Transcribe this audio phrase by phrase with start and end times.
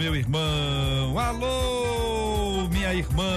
[0.00, 1.18] meu irmão.
[1.18, 3.28] Alô, minha irmã.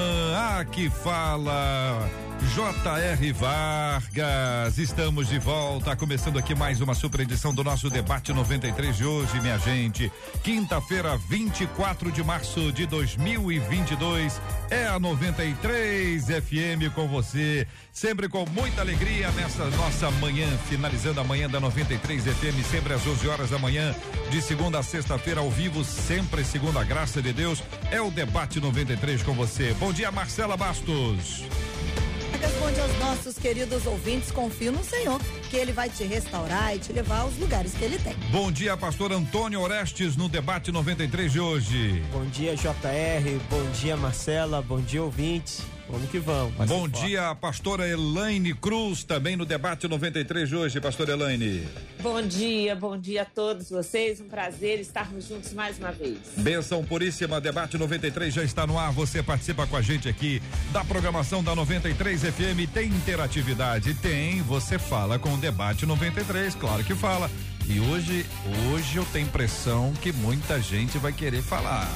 [0.58, 2.10] Aqui fala
[2.52, 3.32] J.R.
[3.32, 9.06] Vargas, estamos de volta, começando aqui mais uma super edição do nosso debate 93 de
[9.06, 10.12] hoje, minha gente.
[10.44, 14.40] Quinta-feira, 24 de março de 2022,
[14.70, 21.24] é a 93 FM com você, sempre com muita alegria nessa nossa manhã, finalizando a
[21.24, 23.96] manhã da 93 FM, sempre às 11 horas da manhã,
[24.30, 28.60] de segunda a sexta-feira ao vivo, sempre segundo a graça de Deus, é o debate
[28.60, 29.74] 93 com você.
[29.80, 31.44] Bom dia, Marcela Bastos
[32.44, 35.18] responde aos nossos queridos ouvintes, confio no Senhor,
[35.50, 38.14] que Ele vai te restaurar e te levar aos lugares que Ele tem.
[38.32, 42.04] Bom dia, pastor Antônio Orestes, no debate 93 de hoje.
[42.12, 45.62] Bom dia, JR, bom dia, Marcela, bom dia, ouvintes.
[45.90, 46.54] Vamos que vamos.
[46.68, 51.68] Bom dia, pastora Elaine Cruz, também no debate 93 de hoje, pastora Elaine.
[52.02, 54.20] Bom dia, bom dia a todos vocês.
[54.22, 56.18] Um prazer estarmos juntos mais uma vez.
[56.38, 58.92] Benção puríssima, debate 93 já está no ar.
[58.94, 62.72] Você participa com a gente aqui da programação da 93 FM.
[62.74, 63.94] Tem interatividade?
[63.96, 64.42] Tem.
[64.44, 67.30] Você fala com o debate 93, claro que fala.
[67.68, 68.26] E hoje,
[68.72, 71.90] hoje eu tenho impressão que muita gente vai querer falar.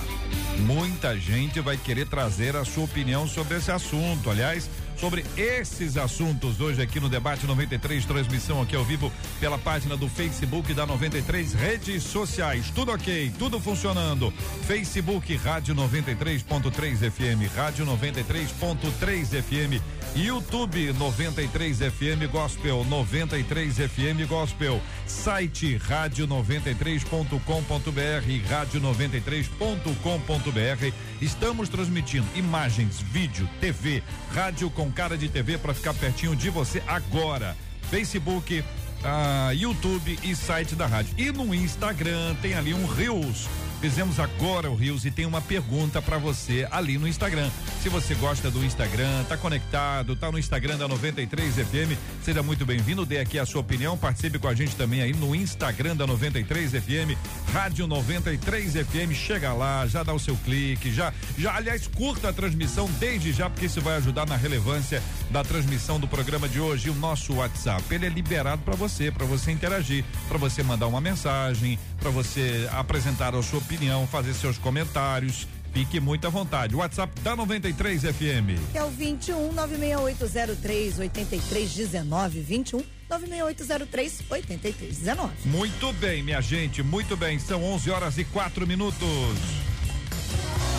[0.59, 4.29] Muita gente vai querer trazer a sua opinião sobre esse assunto.
[4.29, 9.95] Aliás, sobre esses assuntos hoje aqui no Debate 93, transmissão aqui ao vivo pela página
[9.95, 14.33] do Facebook da 93, redes sociais, tudo ok, tudo funcionando.
[14.65, 19.81] Facebook Rádio 93.3 FM, Rádio 93.3 FM,
[20.15, 30.93] YouTube 93 FM Gospel, 93 FM Gospel, site rádio 93.com.br, rádio 93.com.br.
[31.21, 34.03] Estamos transmitindo imagens, vídeo, TV,
[34.33, 37.55] rádio com cara de TV para ficar pertinho de você agora.
[37.89, 38.63] Facebook,
[39.03, 41.13] ah, YouTube e site da rádio.
[41.17, 43.47] E no Instagram tem ali um Reels
[43.79, 47.47] Fizemos agora o Rios e tem uma pergunta para você ali no Instagram.
[47.83, 52.65] Se você gosta do Instagram, tá conectado, tá no Instagram da 93 FM, seja muito
[52.65, 56.07] bem-vindo, dê aqui a sua opinião, participe com a gente também aí no Instagram da
[56.07, 57.15] 93 FM,
[57.53, 62.33] Rádio 93 FM, chega lá, já dá o seu clique, já, já aliás, curta a
[62.33, 66.89] transmissão desde já, porque isso vai ajudar na relevância da transmissão do programa de hoje.
[66.89, 70.99] O nosso WhatsApp, ele é liberado para você, para você interagir, para você mandar uma
[70.99, 75.45] mensagem, para você apresentar a sua opinião, fazer seus comentários.
[75.73, 76.73] Fique muito à vontade.
[76.73, 78.57] WhatsApp da 93 FM.
[78.73, 85.33] É o 21 96803 8319 21 96803 8319.
[85.45, 87.37] Muito bem, minha gente, muito bem.
[87.37, 88.97] São 11 horas e 4 minutos.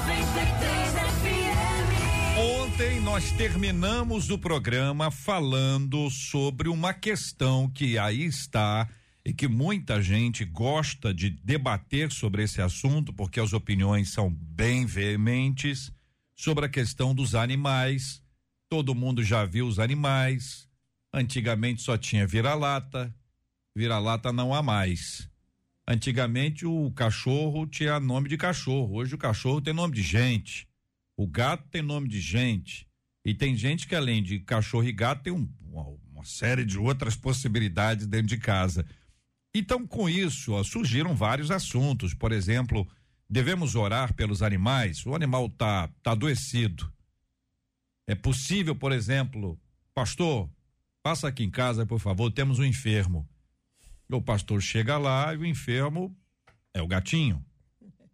[0.00, 2.38] 93 FM.
[2.62, 8.88] Ontem nós terminamos o programa falando sobre uma questão que aí está
[9.26, 14.86] e que muita gente gosta de debater sobre esse assunto, porque as opiniões são bem
[14.86, 15.90] veementes
[16.36, 18.22] sobre a questão dos animais.
[18.70, 20.68] Todo mundo já viu os animais.
[21.12, 23.12] Antigamente só tinha vira-lata.
[23.74, 25.28] Vira-lata não há mais.
[25.88, 28.94] Antigamente o cachorro tinha nome de cachorro.
[28.94, 30.68] Hoje o cachorro tem nome de gente.
[31.16, 32.86] O gato tem nome de gente.
[33.24, 36.78] E tem gente que além de cachorro e gato tem um, uma, uma série de
[36.78, 38.86] outras possibilidades dentro de casa.
[39.58, 42.12] Então, com isso, ó, surgiram vários assuntos.
[42.12, 42.86] Por exemplo,
[43.26, 45.06] devemos orar pelos animais?
[45.06, 46.92] O animal tá, tá adoecido.
[48.06, 49.58] É possível, por exemplo,
[49.94, 50.46] pastor,
[51.02, 53.26] passa aqui em casa, por favor, temos um enfermo.
[54.12, 56.14] O pastor chega lá e o enfermo
[56.74, 57.42] é o gatinho.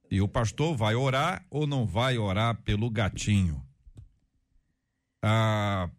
[0.09, 3.67] E o pastor vai orar ou não vai orar pelo gatinho?
[5.21, 5.91] Ah,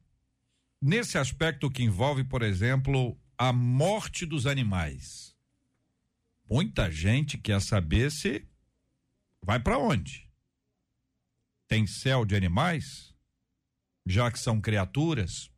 [0.81, 5.32] nesse aspecto que envolve, por exemplo, a morte dos animais
[6.49, 8.47] Muita gente quer saber se
[9.41, 10.29] vai para onde.
[11.67, 13.13] Tem céu de animais?
[14.05, 15.45] Já que são criaturas?
[15.45, 15.51] O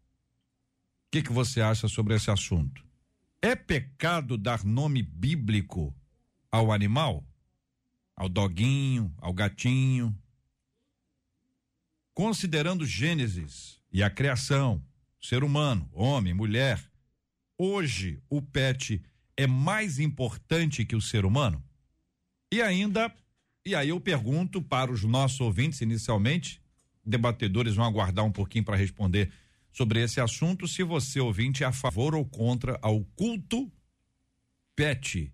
[1.12, 2.86] que, que você acha sobre esse assunto?
[3.42, 5.96] É pecado dar nome bíblico
[6.52, 7.26] ao animal?
[8.16, 10.18] Ao doguinho, ao gatinho?
[12.14, 14.82] Considerando Gênesis e a criação,
[15.22, 16.82] ser humano, homem, mulher,
[17.58, 19.04] hoje o pet
[19.38, 21.64] é mais importante que o ser humano?
[22.52, 23.14] E ainda,
[23.66, 26.62] e aí eu pergunto para os nossos ouvintes inicialmente,
[27.06, 29.32] debatedores vão aguardar um pouquinho para responder
[29.72, 33.70] sobre esse assunto, se você ouvinte é a favor ou contra ao culto
[34.76, 35.34] pet,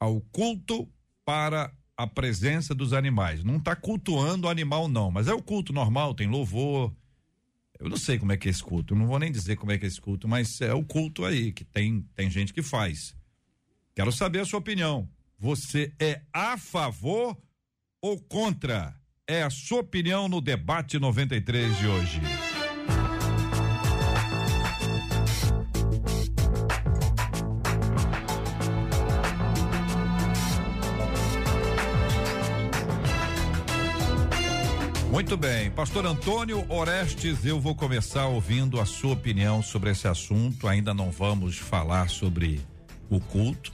[0.00, 0.88] ao culto
[1.24, 3.44] para a presença dos animais.
[3.44, 6.94] Não está cultuando o animal não, mas é o culto normal, tem louvor,
[7.78, 9.78] eu não sei como é que é esse culto, não vou nem dizer como é
[9.78, 13.14] que é esse culto, mas é o culto aí que tem tem gente que faz.
[13.94, 15.08] Quero saber a sua opinião.
[15.38, 17.36] Você é a favor
[18.00, 18.94] ou contra?
[19.26, 22.20] É a sua opinião no debate 93 de hoje.
[35.16, 40.68] Muito bem, Pastor Antônio Orestes, eu vou começar ouvindo a sua opinião sobre esse assunto.
[40.68, 42.60] Ainda não vamos falar sobre
[43.08, 43.72] o culto,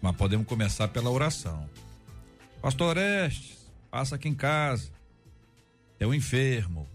[0.00, 1.68] mas podemos começar pela oração.
[2.62, 4.92] Pastor Orestes, passa aqui em casa.
[5.98, 6.88] Tem um enfermo.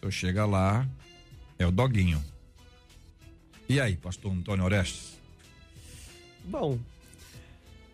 [0.00, 0.88] Senhor chega lá,
[1.58, 2.24] é o doguinho.
[3.68, 5.18] E aí, pastor Antônio Orestes?
[6.46, 6.78] Bom,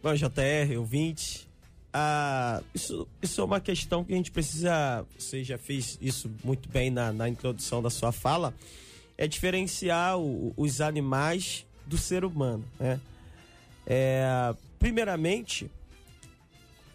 [0.01, 1.48] bom, JR, ouvinte,
[1.93, 5.07] ah, isso, isso é uma questão que a gente precisa.
[5.19, 8.55] Você já fez isso muito bem na, na introdução da sua fala.
[9.17, 12.65] É diferenciar o, os animais do ser humano.
[12.79, 13.01] Né?
[13.87, 15.71] É, primeiramente,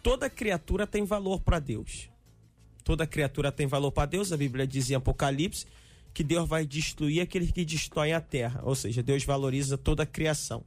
[0.02, 2.08] toda criatura tem valor para Deus.
[2.84, 4.32] Toda criatura tem valor para Deus.
[4.32, 5.66] A Bíblia diz em Apocalipse
[6.12, 8.60] que Deus vai destruir aqueles que destroem a terra.
[8.62, 10.62] Ou seja, Deus valoriza toda a criação.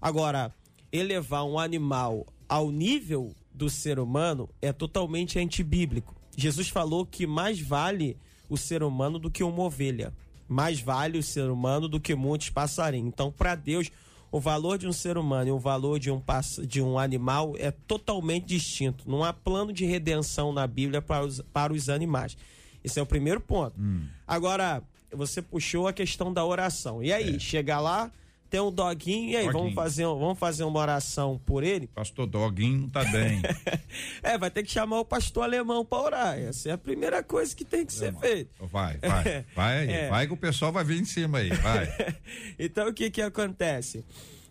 [0.00, 0.54] Agora,
[0.92, 6.14] elevar um animal ao nível do ser humano é totalmente antibíblico.
[6.36, 8.16] Jesus falou que mais vale
[8.48, 10.12] o ser humano do que uma ovelha.
[10.46, 13.08] Mais vale o ser humano do que muitos passarinhos.
[13.08, 13.90] Então, para Deus,
[14.30, 16.22] o valor de um ser humano e o valor de um,
[16.66, 19.10] de um animal é totalmente distinto.
[19.10, 22.36] Não há plano de redenção na Bíblia para os, para os animais.
[22.84, 23.80] Esse é o primeiro ponto.
[23.80, 24.06] Hum.
[24.26, 27.02] Agora, você puxou a questão da oração.
[27.02, 27.38] E aí, é.
[27.38, 28.12] chega lá,
[28.48, 29.62] tem um doguinho, e aí, doguinho.
[29.62, 31.88] Vamos, fazer, vamos fazer uma oração por ele?
[31.88, 33.42] Pastor Doguinho tá bem.
[34.22, 36.38] é, vai ter que chamar o pastor alemão para orar.
[36.38, 38.50] Essa é a primeira coisa que tem que ser feita.
[38.60, 40.08] Vai, vai, vai, é.
[40.08, 42.14] vai que o pessoal vai vir em cima aí, vai.
[42.58, 44.04] então o que que acontece?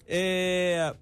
[0.07, 0.93] É,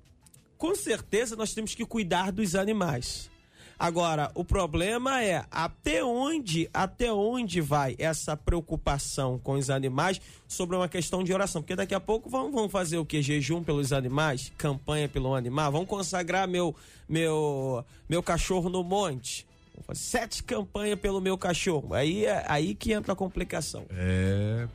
[0.57, 3.29] com certeza nós temos que cuidar dos animais.
[3.77, 10.75] Agora, o problema é até onde, até onde vai essa preocupação com os animais sobre
[10.75, 11.61] uma questão de oração?
[11.61, 13.21] Porque daqui a pouco vamos, vamos fazer o que?
[13.21, 14.51] Jejum pelos animais?
[14.57, 15.71] Campanha pelo animal?
[15.71, 16.75] Vamos consagrar meu,
[17.07, 19.45] meu, meu cachorro no monte?
[19.93, 21.93] Sete campanhas pelo meu cachorro.
[21.93, 23.85] Aí é aí que entra a complicação.
[23.89, 24.67] É,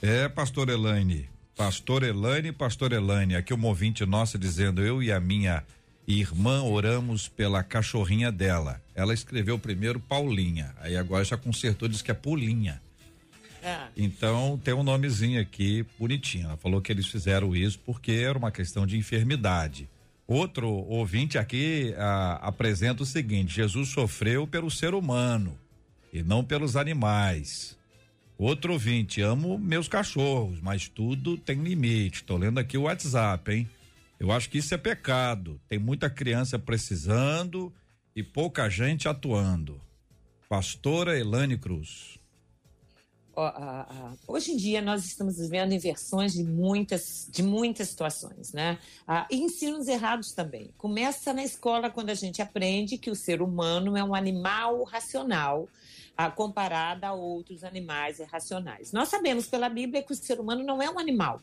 [0.00, 1.28] é, pastor Elaine.
[1.56, 5.64] Pastor Elaine, pastor Elaine, aqui um ouvinte nossa dizendo eu e a minha
[6.06, 8.82] Irmã, oramos pela cachorrinha dela.
[8.94, 12.80] Ela escreveu primeiro Paulinha, aí agora já consertou, diz que é Pulinha.
[13.62, 13.86] É.
[13.96, 16.46] Então tem um nomezinho aqui bonitinho.
[16.46, 19.88] Ela falou que eles fizeram isso porque era uma questão de enfermidade.
[20.26, 25.56] Outro ouvinte aqui a, apresenta o seguinte: Jesus sofreu pelo ser humano
[26.12, 27.78] e não pelos animais.
[28.36, 32.24] Outro ouvinte, amo meus cachorros, mas tudo tem limite.
[32.24, 33.68] Tô lendo aqui o WhatsApp, hein?
[34.22, 35.60] Eu acho que isso é pecado.
[35.68, 37.74] Tem muita criança precisando
[38.14, 39.80] e pouca gente atuando.
[40.48, 42.20] Pastora Elane Cruz.
[44.28, 48.78] hoje em dia nós estamos vivendo inversões de muitas, de muitas situações, né?
[49.08, 50.72] Ah, e ensinos errados também.
[50.78, 55.68] Começa na escola quando a gente aprende que o ser humano é um animal racional
[56.16, 58.92] ah, comparado a outros animais irracionais.
[58.92, 61.42] Nós sabemos pela Bíblia que o ser humano não é um animal.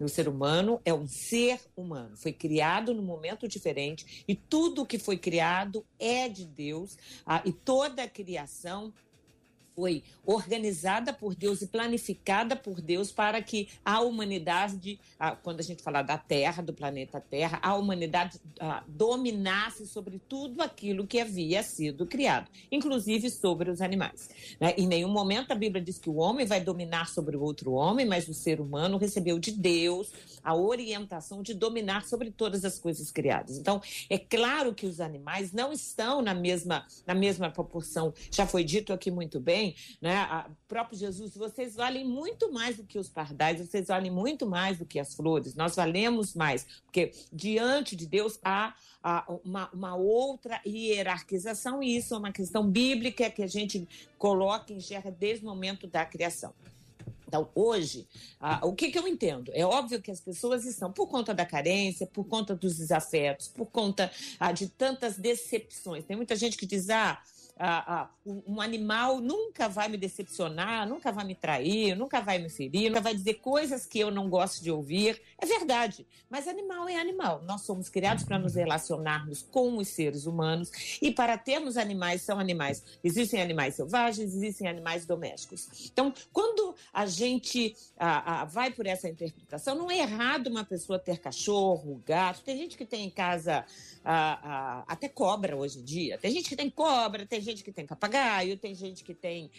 [0.00, 4.98] O ser humano é um ser humano, foi criado num momento diferente e tudo que
[4.98, 6.96] foi criado é de Deus
[7.26, 8.92] ah, e toda a criação
[9.78, 14.98] foi organizada por Deus e planificada por Deus para que a humanidade,
[15.44, 18.40] quando a gente fala da Terra, do planeta Terra, a humanidade
[18.88, 24.28] dominasse sobre tudo aquilo que havia sido criado, inclusive sobre os animais.
[24.58, 24.74] Né?
[24.76, 28.04] Em nenhum momento a Bíblia diz que o homem vai dominar sobre o outro homem,
[28.04, 30.10] mas o ser humano recebeu de Deus
[30.42, 33.56] a orientação de dominar sobre todas as coisas criadas.
[33.58, 33.80] Então,
[34.10, 38.12] é claro que os animais não estão na mesma, na mesma proporção.
[38.32, 39.67] Já foi dito aqui muito bem,
[40.00, 40.16] né?
[40.16, 44.78] A próprio Jesus, vocês valem muito mais do que os pardais, vocês valem muito mais
[44.78, 45.54] do que as flores.
[45.54, 52.14] Nós valemos mais, porque diante de Deus há, há uma, uma outra hierarquização e isso
[52.14, 56.52] é uma questão bíblica que a gente coloca e enxerga desde o momento da criação.
[57.28, 58.08] Então, hoje,
[58.40, 59.52] ah, o que, que eu entendo?
[59.54, 63.66] É óbvio que as pessoas estão, por conta da carência, por conta dos desafetos, por
[63.66, 64.10] conta
[64.40, 66.04] ah, de tantas decepções.
[66.06, 67.22] Tem muita gente que diz, ah,
[67.58, 72.48] ah, ah, um animal nunca vai me decepcionar, nunca vai me trair, nunca vai me
[72.48, 75.20] ferir, nunca vai dizer coisas que eu não gosto de ouvir.
[75.38, 77.42] É verdade, mas animal é animal.
[77.44, 80.70] Nós somos criados para nos relacionarmos com os seres humanos
[81.02, 82.84] e para termos animais, são animais.
[83.02, 85.90] Existem animais selvagens, existem animais domésticos.
[85.90, 91.18] Então, quando a gente ah, vai por essa interpretação, não é errado uma pessoa ter
[91.18, 92.42] cachorro, gato.
[92.42, 93.64] Tem gente que tem em casa
[94.86, 96.18] até cobra hoje em dia.
[96.18, 99.50] Tem gente que tem cobra, tem gente que tem papagaio, tem gente que tem,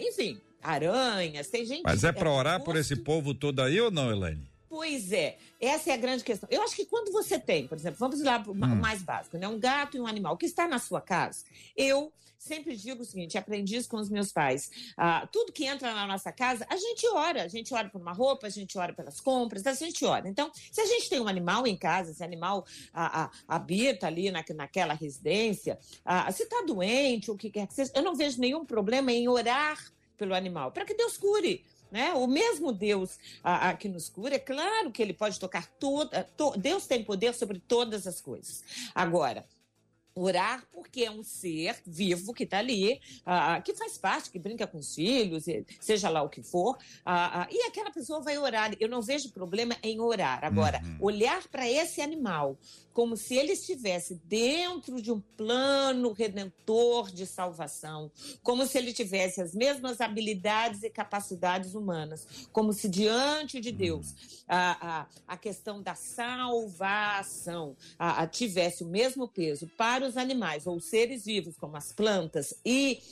[0.00, 1.82] enfim, aranhas, tem gente.
[1.84, 4.55] Mas é para orar por esse povo todo aí ou não, Elaine?
[4.68, 6.48] Pois é, essa é a grande questão.
[6.50, 8.76] Eu acho que quando você tem, por exemplo, vamos lá para o hum.
[8.76, 9.46] mais básico, né?
[9.46, 11.44] Um gato e um animal que está na sua casa,
[11.76, 14.70] eu sempre digo o seguinte: aprendi isso com os meus pais.
[14.96, 17.42] Ah, tudo que entra na nossa casa, a gente ora.
[17.42, 20.28] A gente ora por uma roupa, a gente ora pelas compras, a gente ora.
[20.28, 24.30] Então, se a gente tem um animal em casa, esse animal ah, ah, habita ali
[24.30, 28.40] na, naquela residência, ah, se está doente, o que quer que seja, eu não vejo
[28.40, 29.78] nenhum problema em orar
[30.16, 31.64] pelo animal, para que Deus cure.
[31.90, 32.12] Né?
[32.14, 36.24] O mesmo Deus a, a, que nos cura, é claro que ele pode tocar toda.
[36.36, 38.64] To, Deus tem poder sobre todas as coisas.
[38.94, 39.46] Agora,
[40.18, 42.98] Orar porque é um ser vivo que está ali,
[43.62, 45.44] que faz parte, que brinca com os filhos,
[45.78, 46.78] seja lá o que for,
[47.50, 48.74] e aquela pessoa vai orar.
[48.80, 50.42] Eu não vejo problema em orar.
[50.42, 50.96] Agora, uhum.
[51.02, 52.56] olhar para esse animal
[52.96, 58.10] como se ele estivesse dentro de um plano redentor de salvação,
[58.42, 64.14] como se ele tivesse as mesmas habilidades e capacidades humanas, como se diante de Deus
[64.48, 70.66] a, a, a questão da salvação a, a, tivesse o mesmo peso para os animais
[70.66, 73.02] ou seres vivos, como as plantas e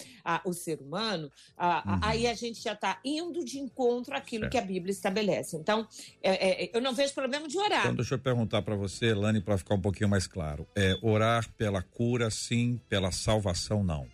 [0.44, 2.00] o ser humano, uhum.
[2.02, 4.52] aí a gente já está indo de encontro àquilo certo.
[4.52, 5.56] que a Bíblia estabelece.
[5.56, 5.86] Então,
[6.22, 7.80] é, é, eu não vejo problema de orar.
[7.80, 10.66] Então, deixa eu perguntar para você, Lani, para ficar um pouquinho mais claro.
[10.74, 14.06] É, orar pela cura, sim, pela salvação, não.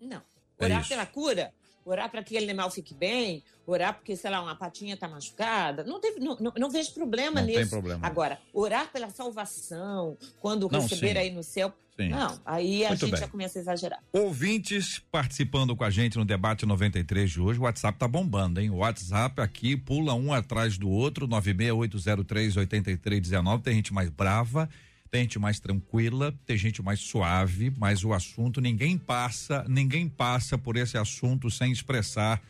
[0.00, 0.22] Não.
[0.58, 1.52] É orar é pela cura,
[1.84, 5.84] orar para que aquele animal fique bem, orar porque, sei lá, uma patinha está machucada.
[5.84, 7.60] Não, teve, não, não, não, vejo problema não nisso.
[7.60, 8.06] Tem problema.
[8.06, 11.18] Agora, orar pela salvação, quando não, receber sim.
[11.18, 11.72] aí no céu.
[11.96, 12.08] Sim.
[12.08, 13.20] Não, aí a Muito gente bem.
[13.20, 14.02] já começa a exagerar.
[14.12, 18.70] Ouvintes participando com a gente no debate 93 de hoje, o WhatsApp tá bombando, hein?
[18.70, 23.62] O WhatsApp aqui pula um atrás do outro, 968038319.
[23.62, 24.70] Tem gente mais brava,
[25.18, 30.76] gente mais tranquila, tem gente mais suave, mas o assunto ninguém passa, ninguém passa por
[30.76, 32.42] esse assunto sem expressar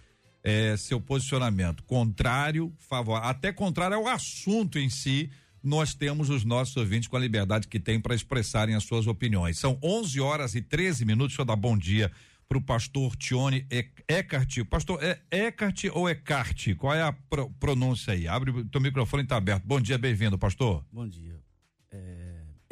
[0.45, 1.83] é, seu posicionamento.
[1.85, 5.31] Contrário, favor, até contrário ao assunto em si,
[5.63, 9.59] nós temos os nossos ouvintes com a liberdade que têm para expressarem as suas opiniões.
[9.59, 11.37] São 11 horas e 13 minutos.
[11.37, 12.11] Deixa dar bom dia
[12.49, 13.67] para o pastor Tione
[14.09, 14.65] Eckhart.
[14.69, 16.75] Pastor, é Eckhart ou Eckhart?
[16.77, 18.27] Qual é a pro, pronúncia aí?
[18.27, 19.65] Abre o teu microfone está aberto.
[19.65, 20.85] Bom dia, bem-vindo, pastor.
[20.93, 21.41] Bom dia.
[21.93, 22.22] É,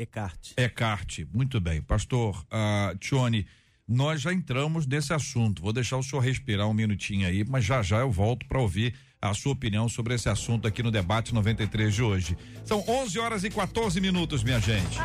[0.00, 0.52] Eckhart.
[0.56, 1.82] Eckhart, muito bem.
[1.82, 3.46] Pastor uh, Tione,
[3.86, 5.62] nós já entramos nesse assunto.
[5.62, 8.94] Vou deixar o senhor respirar um minutinho aí, mas já já eu volto para ouvir
[9.20, 12.38] a sua opinião sobre esse assunto aqui no debate 93 de hoje.
[12.64, 14.98] São 11 horas e 14 minutos, minha gente.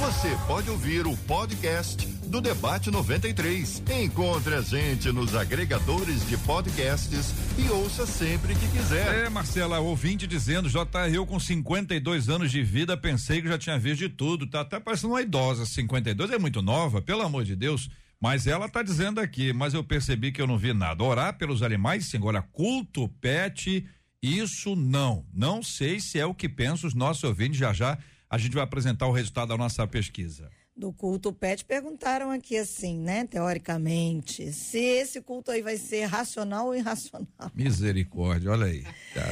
[0.00, 3.82] Você pode ouvir o podcast do Debate 93.
[4.02, 9.26] Encontre a gente nos agregadores de podcasts e ouça sempre que quiser.
[9.26, 13.78] É, Marcela, ouvinte dizendo, JR, eu com 52 anos de vida pensei que já tinha
[13.78, 14.46] visto de tudo.
[14.46, 15.64] Tá até parecendo uma idosa.
[15.64, 17.88] 52 é muito nova, pelo amor de Deus.
[18.20, 21.02] Mas ela está dizendo aqui, mas eu percebi que eu não vi nada.
[21.02, 22.18] Orar pelos animais, sim.
[22.18, 23.86] Agora, culto, pet,
[24.22, 25.24] isso não.
[25.32, 27.58] Não sei se é o que pensam os nossos ouvintes.
[27.58, 27.96] Já já
[28.28, 32.98] a gente vai apresentar o resultado da nossa pesquisa do culto pet perguntaram aqui assim,
[33.00, 37.26] né, teoricamente, se esse culto aí vai ser racional ou irracional.
[37.52, 38.84] Misericórdia, olha aí.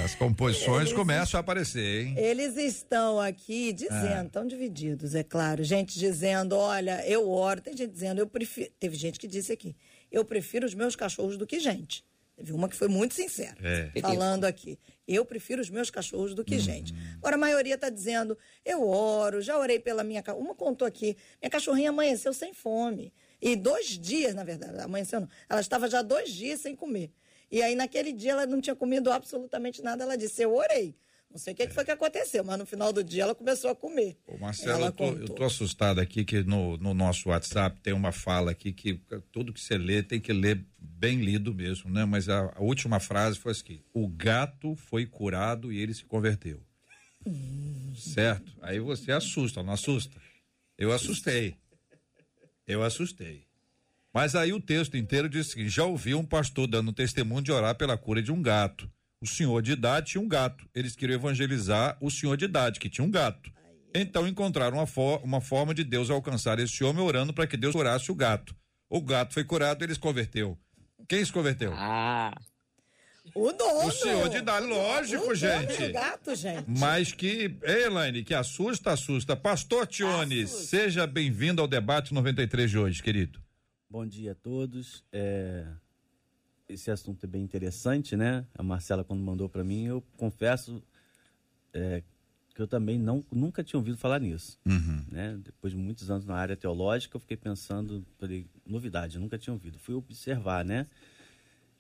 [0.05, 2.15] As composições eles, começam a aparecer, hein?
[2.19, 4.27] Eles estão aqui dizendo, é.
[4.27, 5.63] estão divididos, é claro.
[5.63, 9.77] Gente dizendo, olha, eu oro, tem gente dizendo, eu prefiro, teve gente que disse aqui,
[10.11, 12.05] eu prefiro os meus cachorros do que gente.
[12.37, 14.01] Teve uma que foi muito sincera, é.
[14.01, 14.79] falando aqui.
[15.09, 16.61] Eu prefiro os meus cachorros do que uhum.
[16.61, 16.95] gente.
[17.17, 20.23] Agora, a maioria está dizendo, eu oro, já orei pela minha...
[20.37, 23.11] Uma contou aqui, minha cachorrinha amanheceu sem fome.
[23.41, 25.29] E dois dias, na verdade, amanheceu não.
[25.49, 27.11] Ela estava já dois dias sem comer.
[27.51, 30.05] E aí, naquele dia, ela não tinha comido absolutamente nada.
[30.05, 30.95] Ela disse, eu orei.
[31.37, 33.69] Não sei o que, que, foi que aconteceu, mas no final do dia ela começou
[33.69, 34.17] a comer.
[34.27, 38.11] Ô Marcelo, eu tô, eu tô, assustado aqui que no, no, nosso WhatsApp tem uma
[38.11, 38.99] fala aqui que
[39.31, 42.07] tudo que você lê tem que ler bem lido mesmo, né?
[42.07, 46.59] Mas a, a última frase foi assim: o gato foi curado e ele se converteu.
[47.27, 47.93] Hum.
[47.95, 48.57] Certo?
[48.63, 50.19] Aí você assusta, não assusta?
[50.79, 51.55] Eu assustei.
[52.67, 53.45] Eu assustei.
[54.11, 57.75] Mas aí o texto inteiro diz que já ouvi um pastor dando testemunho de orar
[57.75, 58.91] pela cura de um gato.
[59.27, 60.65] O senhor de idade tinha um gato.
[60.73, 63.51] Eles queriam evangelizar o senhor de idade, que tinha um gato.
[63.93, 67.73] Então encontraram uma, for uma forma de Deus alcançar esse homem orando para que Deus
[67.73, 68.55] curasse o gato.
[68.89, 70.57] O gato foi curado, ele se converteu.
[71.09, 71.73] Quem se converteu?
[71.75, 72.41] Ah.
[73.35, 73.89] O dono.
[73.89, 75.91] O senhor de idade, lógico, o gente.
[75.91, 76.65] Gato, gente.
[76.69, 79.35] Mas que, Elaine, que assusta, assusta.
[79.35, 83.41] Pastor Tiones, seja bem-vindo ao debate 93 de hoje, querido.
[83.91, 85.03] Bom dia a todos.
[85.13, 85.67] É...
[86.69, 88.45] Esse assunto é bem interessante, né?
[88.55, 90.83] A Marcela, quando mandou para mim, eu confesso
[91.73, 92.03] é,
[92.57, 94.59] que eu também não, nunca tinha ouvido falar nisso.
[94.67, 95.05] Uhum.
[95.11, 95.39] Né?
[95.45, 99.79] Depois de muitos anos na área teológica, eu fiquei pensando, falei, novidade, nunca tinha ouvido.
[99.79, 100.87] Fui observar, né?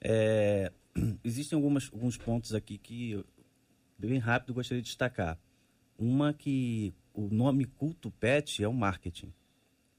[0.00, 0.70] É,
[1.24, 3.24] existem algumas, alguns pontos aqui que,
[3.98, 5.38] bem rápido, gostaria de destacar.
[5.98, 9.32] Uma que o nome culto pet é o marketing,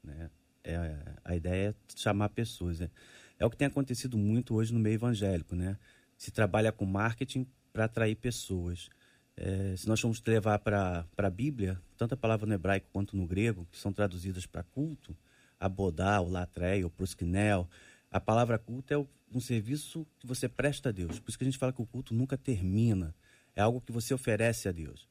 [0.02, 0.30] né?
[0.62, 2.90] É, a ideia é chamar pessoas, né?
[3.38, 5.78] É o que tem acontecido muito hoje no meio evangélico, né?
[6.16, 8.88] Se trabalha com marketing para atrair pessoas.
[9.36, 13.26] É, se nós formos levar para a Bíblia, tanto a palavra no hebraico quanto no
[13.26, 15.16] grego, que são traduzidas para culto,
[15.60, 17.68] abodá, o latrei, o proskinel,
[18.10, 21.20] a palavra culto é um serviço que você presta a Deus.
[21.20, 23.14] Por isso que a gente fala que o culto nunca termina.
[23.54, 25.06] É algo que você oferece a Deus.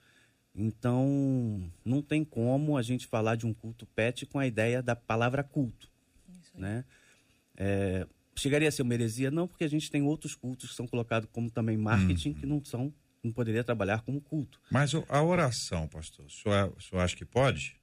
[0.56, 4.96] Então, não tem como a gente falar de um culto pet com a ideia da
[4.96, 5.90] palavra culto.
[6.56, 6.84] Né?
[7.56, 8.08] É,
[8.38, 9.30] chegaria a ser uma heresia?
[9.32, 12.64] Não, porque a gente tem outros cultos que são colocados como também marketing, que não
[12.64, 14.60] são, não poderia trabalhar como culto.
[14.72, 17.76] Mas a oração, pastor, o senhor, o senhor acha que pode?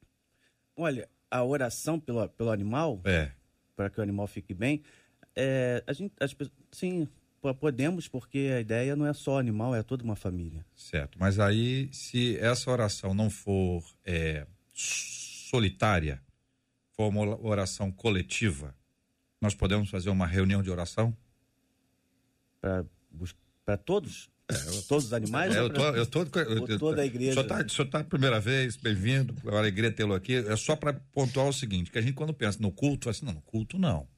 [0.77, 3.31] Olha, a oração pelo, pelo animal, É.
[3.77, 4.83] para que o animal fique bem,
[5.37, 6.35] é, a gente, as
[6.73, 7.09] sim,
[7.41, 10.65] po- podemos, porque a ideia não é só animal, é toda uma família.
[10.77, 11.19] Certo.
[11.19, 16.23] Mas aí, se essa oração não for é, solitária,
[16.97, 18.75] for uma oração coletiva,
[19.45, 21.15] nós podemos fazer uma reunião de oração?
[22.61, 24.31] Para todos?
[24.89, 25.55] todos os animais?
[25.55, 27.33] É, eu tô, eu tô, eu, toda a igreja?
[27.33, 30.37] O senhor tá, o senhor tá a primeira vez, bem-vindo, é uma alegria tê-lo aqui.
[30.37, 33.35] É só para pontuar o seguinte, que a gente quando pensa no culto, assim, não,
[33.35, 34.09] no culto não.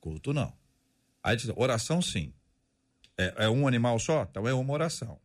[0.00, 0.52] Culto não.
[1.24, 2.32] Aí diz, oração sim.
[3.18, 4.26] É, é um animal só?
[4.30, 5.20] Então é uma oração.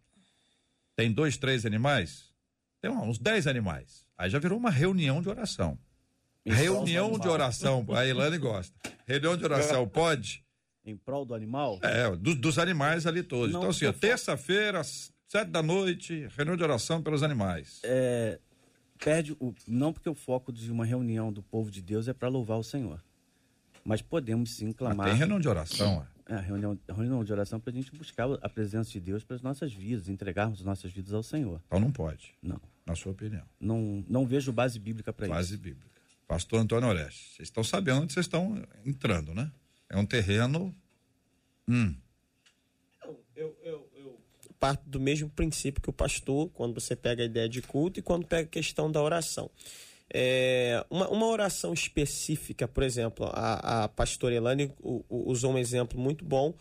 [0.96, 2.34] Tem dois, três animais?
[2.82, 4.08] Tem uns dez animais.
[4.18, 5.78] Aí já virou uma reunião de oração.
[6.54, 8.74] Reunião de oração, a Ilane gosta.
[9.06, 10.44] Reunião de oração pode?
[10.86, 11.80] Em prol do animal?
[11.84, 13.52] É, do- dos animais ali todos.
[13.54, 17.82] Não, então, assim, terça-feira, sete da noite, reunião de oração pelos animais.
[17.84, 18.40] É,
[19.04, 22.30] perde o, não porque o foco de uma reunião do povo de Deus é para
[22.30, 23.04] louvar o Senhor.
[23.84, 25.08] Mas podemos sim Mas clamar.
[25.08, 26.18] tem reunião de oração, ó.
[26.34, 29.42] É, reunião, reunião de oração para a gente buscar a presença de Deus para as
[29.42, 31.62] nossas vidas, entregarmos as nossas vidas ao Senhor.
[31.68, 33.44] Então não pode, Não, na sua opinião.
[33.60, 35.34] não, não vejo base bíblica para isso.
[35.36, 35.97] Base bíblica.
[36.28, 39.50] Pastor Antônio Oreste, vocês estão sabendo onde vocês estão entrando, né?
[39.90, 40.76] É um terreno.
[41.68, 41.96] Hum,
[43.36, 44.20] Eu, eu, eu
[44.60, 48.04] parto do mesmo princípio que o pastor, quando você pega a ideia de culto e
[48.04, 49.50] quando pega a questão da oração.
[50.10, 54.74] É, uma, uma oração específica, por exemplo, a, a pastora Elane
[55.10, 56.54] usou um exemplo muito bom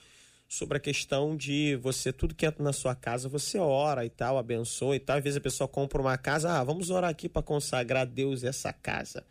[0.48, 4.38] sobre a questão de você, tudo que entra na sua casa, você ora e tal,
[4.38, 5.16] abençoa e tal.
[5.16, 8.44] Às vezes a pessoa compra uma casa, ah, vamos orar aqui para consagrar a Deus
[8.44, 9.24] essa casa.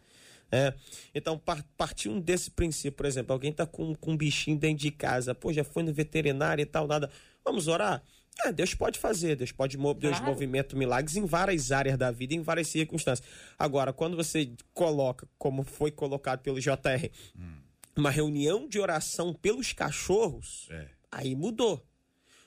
[0.52, 0.74] É,
[1.14, 4.92] então, par- partindo desse princípio, por exemplo, alguém está com, com um bichinho dentro de
[4.92, 7.10] casa, pô, já foi no veterinário e tal, nada.
[7.44, 8.04] Vamos orar?
[8.44, 10.32] É, Deus pode fazer, Deus pode mo Deus Claro.
[10.34, 13.28] movimenta milagres em várias áreas da vida, em várias circunstâncias.
[13.58, 17.10] Agora, quando você coloca, como foi colocado pelo JR,
[17.96, 20.88] uma reunião de oração pelos cachorros, é.
[21.12, 21.86] aí mudou.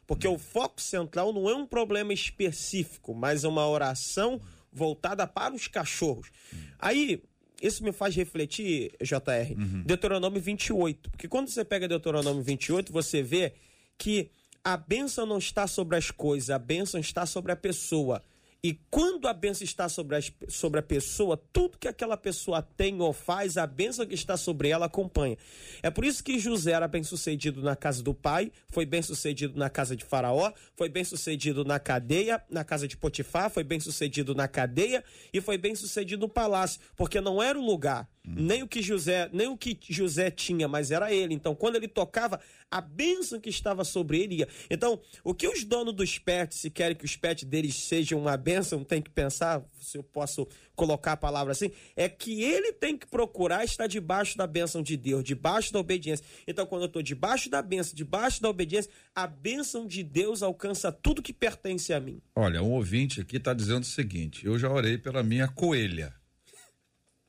[0.06, 4.40] Porque o foco central não é um problema específico, mas é uma oração
[4.72, 6.30] voltada para os cachorros.
[6.78, 7.22] Aí,
[7.60, 11.10] isso me faz refletir, JR, Deuteronômio 28.
[11.10, 13.52] Porque quando você pega Deuteronômio 28, você vê
[13.96, 14.30] que
[14.62, 18.22] a bênção não está sobre as coisas, a bênção está sobre a pessoa.
[18.68, 23.14] E quando a bênção está sobre, sobre a pessoa, tudo que aquela pessoa tem ou
[23.14, 25.38] faz, a bênção que está sobre ela acompanha.
[25.82, 29.58] É por isso que José era bem sucedido na casa do pai, foi bem sucedido
[29.58, 33.80] na casa de Faraó, foi bem sucedido na cadeia, na casa de Potifar, foi bem
[33.80, 35.02] sucedido na cadeia
[35.32, 39.28] e foi bem sucedido no palácio, porque não era o lugar, nem o que José,
[39.32, 41.34] nem o que José tinha, mas era ele.
[41.34, 44.48] Então, quando ele tocava, a bênção que estava sobre ele ia.
[44.70, 48.36] Então, o que os donos dos pets, se querem que os pets deles sejam uma
[48.36, 52.96] bênção, tem que pensar, se eu posso colocar a palavra assim, é que ele tem
[52.96, 56.24] que procurar estar debaixo da bênção de Deus, debaixo da obediência.
[56.46, 60.92] Então, quando eu estou debaixo da bênção, debaixo da obediência, a bênção de Deus alcança
[60.92, 62.20] tudo que pertence a mim.
[62.36, 66.17] Olha, um ouvinte aqui está dizendo o seguinte: eu já orei pela minha coelha.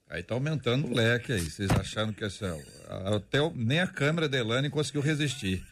[0.09, 1.39] Aí tá aumentando o leque aí.
[1.39, 2.57] Vocês acharam que essa,
[3.15, 5.63] até o, nem a câmera da Elane conseguiu resistir.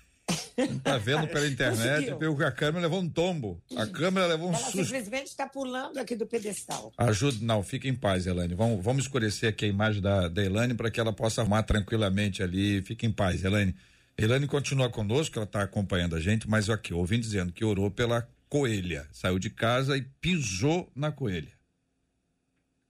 [0.56, 3.60] Não tá vendo pela internet, porque a câmera levou um tombo.
[3.76, 4.84] A câmera levou um Ela susto.
[4.84, 6.94] simplesmente está pulando aqui do pedestal.
[6.98, 8.54] Ajuda, não, fica em paz, Elane.
[8.54, 12.44] Vamos, vamos escurecer aqui a imagem da, da Elane para que ela possa arrumar tranquilamente
[12.44, 12.84] ali.
[12.84, 13.76] Fique em paz, Elane.
[14.16, 18.28] Elane continua conosco, ela está acompanhando a gente, mas aqui, ouvindo dizendo que orou pela
[18.50, 19.08] coelha.
[19.12, 21.52] Saiu de casa e pisou na coelha.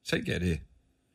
[0.03, 0.67] Sem querer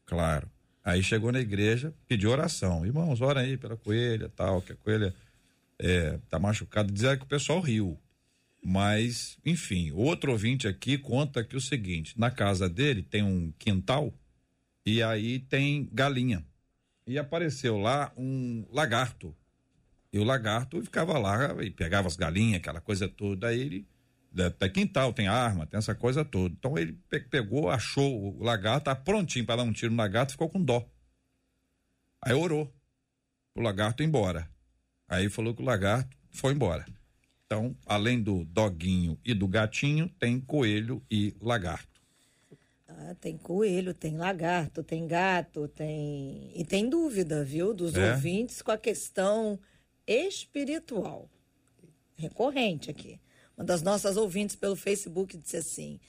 [0.07, 0.51] claro.
[0.85, 2.85] Aí chegou na igreja, pediu oração.
[2.85, 5.15] Irmãos, ora aí pela coelha, tal, que a coelha
[5.79, 6.93] é, tá machucada.
[6.93, 7.99] Dizer que o pessoal riu.
[8.65, 14.13] Mas, enfim, outro ouvinte aqui conta que o seguinte: na casa dele tem um quintal
[14.85, 16.45] e aí tem galinha.
[17.07, 19.35] E apareceu lá um lagarto.
[20.13, 23.49] E o lagarto ficava lá e pegava as galinhas, aquela coisa toda.
[23.49, 23.87] Aí ele
[24.59, 26.55] tem quintal, tem arma, tem essa coisa toda.
[26.59, 26.99] Então ele
[27.31, 30.87] pegou, achou o lagarto, tá prontinho para dar um tiro no lagarto, ficou com dó.
[32.21, 32.73] Aí orou
[33.55, 34.49] o lagarto ir embora.
[35.09, 36.87] Aí falou que o lagarto foi embora.
[37.45, 42.01] Então, além do doguinho e do gatinho, tem coelho e lagarto.
[42.89, 46.51] Ah, tem coelho, tem lagarto, tem gato, tem.
[46.55, 48.13] E tem dúvida, viu, dos é?
[48.13, 49.59] ouvintes com a questão
[50.07, 51.29] espiritual.
[52.17, 53.21] Recorrente aqui
[53.63, 56.01] uma das nossas ouvintes pelo Facebook disse assim: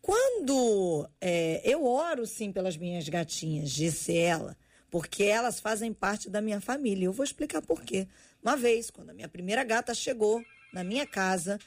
[0.00, 4.56] quando é, eu oro sim pelas minhas gatinhas, disse ela,
[4.90, 7.04] porque elas fazem parte da minha família.
[7.04, 8.08] Eu vou explicar por quê.
[8.42, 10.42] Uma vez, quando a minha primeira gata chegou
[10.72, 11.58] na minha casa,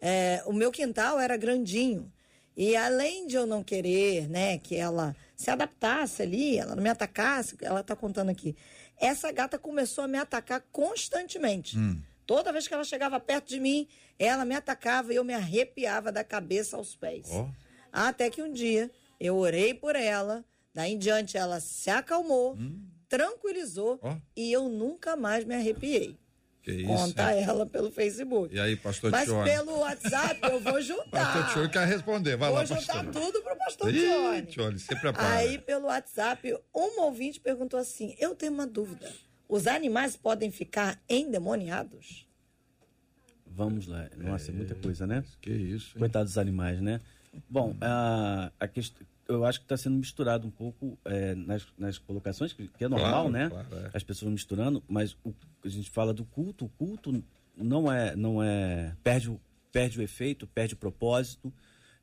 [0.00, 2.10] é, o meu quintal era grandinho.
[2.56, 6.88] E além de eu não querer, né, que ela se adaptasse ali, ela não me
[6.88, 8.56] atacasse, ela está contando aqui.
[8.98, 11.78] Essa gata começou a me atacar constantemente.
[11.78, 12.00] Hum.
[12.28, 13.88] Toda vez que ela chegava perto de mim,
[14.18, 17.26] ela me atacava e eu me arrepiava da cabeça aos pés.
[17.32, 17.48] Oh.
[17.90, 22.84] Até que um dia eu orei por ela, daí em diante ela se acalmou, hum.
[23.08, 24.14] tranquilizou oh.
[24.36, 26.18] e eu nunca mais me arrepiei.
[26.62, 27.44] Que isso, Conta é?
[27.44, 28.54] ela pelo Facebook.
[28.54, 31.32] E aí, pastor Mas pelo WhatsApp eu vou juntar.
[31.32, 32.76] pastor Tione quer responder, vai vou lá, pastor.
[32.76, 34.46] Vou juntar tudo pro pastor Tione.
[34.48, 35.34] Tione, se prepara.
[35.34, 39.10] Aí, pelo WhatsApp, um ouvinte perguntou assim, eu tenho uma dúvida.
[39.48, 42.28] Os animais podem ficar endemoniados?
[43.46, 44.08] Vamos lá.
[44.16, 45.24] Nossa, é, muita coisa, né?
[45.40, 45.96] Que isso.
[45.96, 46.00] Hein?
[46.00, 47.00] Coitados dos animais, né?
[47.48, 51.98] Bom, a, a questão, eu acho que está sendo misturado um pouco é, nas, nas
[51.98, 53.48] colocações, que é normal, claro, né?
[53.48, 53.90] Claro, é.
[53.94, 55.34] As pessoas misturando, mas o,
[55.64, 57.22] a gente fala do culto, o culto
[57.56, 61.52] não é, não é perde, o, perde o efeito, perde o propósito,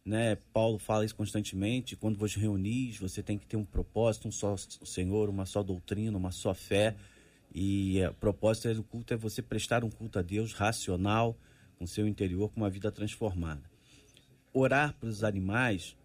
[0.03, 0.37] né?
[0.53, 1.95] Paulo fala isso constantemente.
[1.95, 6.17] Quando você reunir, você tem que ter um propósito, um só Senhor, uma só doutrina,
[6.17, 6.95] uma só fé.
[7.57, 11.39] E o propósito do culto é você prestar um culto a Deus racional,
[11.79, 13.63] com seu interior, com uma vida transformada.
[14.53, 15.95] Orar para os animais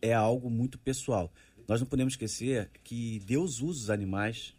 [0.00, 1.30] é algo muito pessoal.
[1.68, 4.56] Nós não podemos esquecer que Deus usa os animais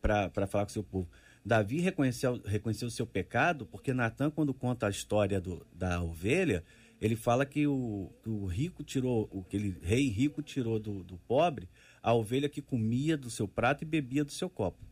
[0.00, 1.08] para falar com o seu povo.
[1.46, 6.64] Davi reconheceu, reconheceu o seu pecado porque Natan, quando conta a história do, da ovelha,
[7.00, 11.18] ele fala que o, que o rico tirou, o aquele rei rico tirou do, do
[11.18, 11.68] pobre
[12.02, 14.91] a ovelha que comia do seu prato e bebia do seu copo.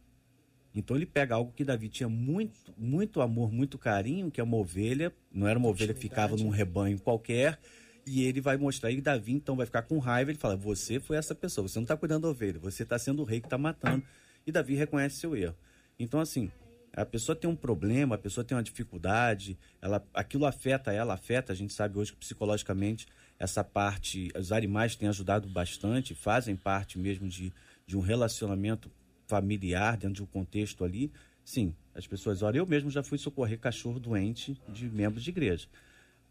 [0.74, 4.56] Então ele pega algo que Davi tinha muito, muito amor, muito carinho, que é uma
[4.56, 7.58] ovelha, não era uma ovelha que ficava num rebanho qualquer,
[8.06, 11.16] e ele vai mostrar, e Davi então vai ficar com raiva, ele fala, você foi
[11.16, 13.58] essa pessoa, você não está cuidando da ovelha, você está sendo o rei que está
[13.58, 14.02] matando,
[14.46, 15.56] e Davi reconhece seu erro.
[15.98, 16.50] Então assim,
[16.92, 21.52] a pessoa tem um problema, a pessoa tem uma dificuldade, ela, aquilo afeta ela, afeta,
[21.52, 23.06] a gente sabe hoje que psicologicamente
[23.38, 27.52] essa parte, os animais têm ajudado bastante, fazem parte mesmo de,
[27.86, 28.90] de um relacionamento
[29.30, 31.12] familiar, dentro de um contexto ali,
[31.44, 32.58] sim, as pessoas oram.
[32.58, 35.68] Eu mesmo já fui socorrer cachorro doente de membros de igreja.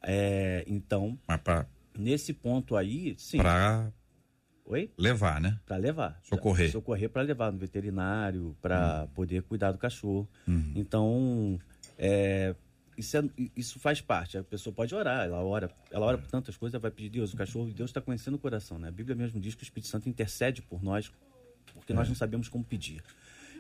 [0.01, 1.65] É, então, pra...
[1.97, 3.37] nesse ponto aí, sim.
[3.37, 3.91] Para
[4.65, 4.91] Oi?
[4.95, 5.59] Levar, né?
[5.65, 6.19] Para levar.
[6.21, 6.71] Socorrer.
[6.71, 9.07] Socorrer para levar no veterinário, para hum.
[9.15, 10.29] poder cuidar do cachorro.
[10.47, 10.73] Hum.
[10.75, 11.59] Então,
[11.97, 12.53] é,
[12.95, 13.23] isso, é,
[13.55, 14.37] isso faz parte.
[14.37, 17.33] A pessoa pode orar, ela ora, ela ora por tantas coisas, ela vai pedir Deus.
[17.33, 18.89] O cachorro, Deus está conhecendo o coração, né?
[18.89, 21.11] A Bíblia mesmo diz que o Espírito Santo intercede por nós
[21.73, 21.95] porque é.
[21.95, 23.03] nós não sabemos como pedir.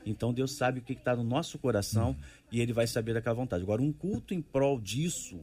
[0.05, 2.23] Então Deus sabe o que está no nosso coração hum.
[2.51, 3.63] e Ele vai saber daquela vontade.
[3.63, 5.39] Agora, um culto em prol disso.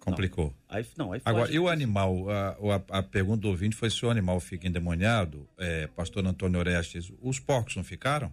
[0.00, 0.46] Complicou.
[0.46, 2.30] Não, aí, não, aí Agora, e o animal?
[2.30, 5.46] A, a, a, pergunta do ouvinte foi se o animal fica endemoniado.
[5.58, 8.32] É, Pastor Antônio Orestes, os porcos não ficaram?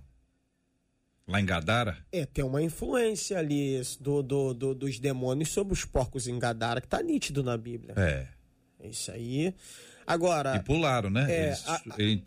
[1.27, 1.97] Lá em Gadara?
[2.09, 6.79] É, tem uma influência ali do, do, do dos demônios sobre os porcos em Gadara,
[6.79, 7.93] que está nítido na Bíblia.
[7.97, 8.27] É.
[8.81, 9.53] Isso aí.
[10.07, 10.55] Agora.
[10.55, 11.29] E pularam, né?
[11.29, 11.81] É, Eles a,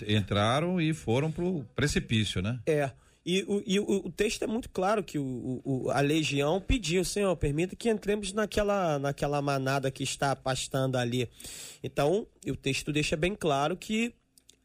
[0.07, 2.61] entraram e foram pro precipício, né?
[2.67, 2.91] É.
[3.25, 7.05] E, o, e o, o, texto é muito claro que o, o, a legião pediu,
[7.05, 11.29] Senhor, permita que entremos naquela, naquela manada que está pastando ali.
[11.83, 14.15] Então, o texto deixa bem claro que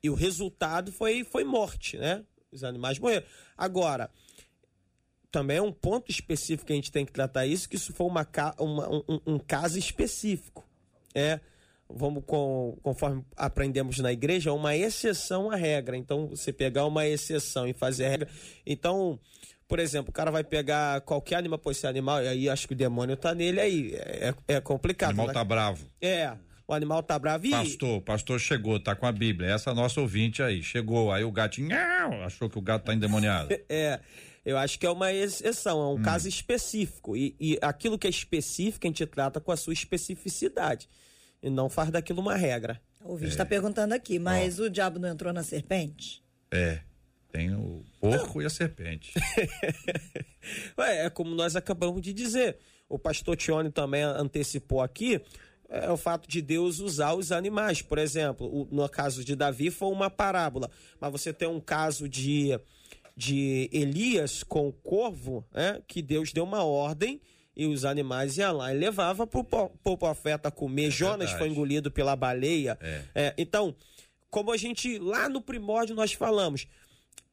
[0.03, 2.23] E o resultado foi, foi morte, né?
[2.51, 3.25] Os animais morreram.
[3.57, 4.09] Agora,
[5.31, 8.07] também é um ponto específico que a gente tem que tratar isso, que isso foi
[8.07, 8.25] uma,
[8.57, 10.65] uma um, um, caso específico.
[11.13, 11.41] É,
[11.89, 15.97] vamos com, conforme aprendemos na igreja, uma exceção à regra.
[15.97, 18.29] Então, você pegar uma exceção e fazer a regra.
[18.65, 19.19] Então,
[19.67, 22.73] por exemplo, o cara vai pegar qualquer animal, pois esse animal, e aí acho que
[22.73, 23.93] o demônio tá nele aí.
[23.95, 25.09] É, é complicado.
[25.09, 25.33] O animal né?
[25.33, 25.85] tá bravo.
[26.01, 26.33] É
[26.67, 27.45] o animal tá bravo.
[27.45, 27.51] E...
[27.51, 29.51] Pastor, pastor chegou, tá com a Bíblia.
[29.51, 31.11] Essa nossa ouvinte aí, chegou.
[31.11, 31.75] Aí o gatinho
[32.25, 33.49] achou que o gato tá endemoniado.
[33.69, 33.99] é.
[34.43, 36.01] Eu acho que é uma exceção, é um hum.
[36.03, 37.17] caso específico.
[37.17, 40.87] E, e aquilo que é específico a gente trata com a sua especificidade.
[41.45, 42.81] E não faz daquilo uma regra.
[43.03, 43.45] O ouvinte está é.
[43.45, 46.23] perguntando aqui, mas o diabo não entrou na serpente?
[46.49, 46.79] É.
[47.31, 48.41] Tem o porco não.
[48.41, 49.13] e a serpente.
[50.77, 52.57] Ué, é como nós acabamos de dizer.
[52.89, 55.21] O pastor Tione também antecipou aqui
[55.69, 57.81] é o fato de Deus usar os animais.
[57.81, 62.07] Por exemplo, o, no caso de Davi foi uma parábola, mas você tem um caso
[62.07, 62.59] de,
[63.15, 67.21] de Elias com o corvo, né, que Deus deu uma ordem
[67.55, 70.87] e os animais iam lá e levava para o profeta comer.
[70.87, 71.37] É Jonas verdade.
[71.37, 72.77] foi engolido pela baleia.
[72.81, 73.03] É.
[73.15, 73.75] É, então,
[74.29, 76.67] como a gente lá no primórdio nós falamos,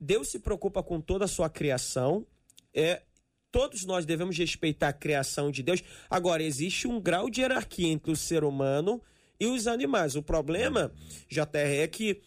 [0.01, 2.27] Deus se preocupa com toda a sua criação.
[2.73, 3.03] É,
[3.51, 5.83] todos nós devemos respeitar a criação de Deus.
[6.09, 9.03] Agora, existe um grau de hierarquia entre o ser humano
[9.39, 10.15] e os animais.
[10.15, 10.93] O problema,
[11.29, 12.21] JR, é que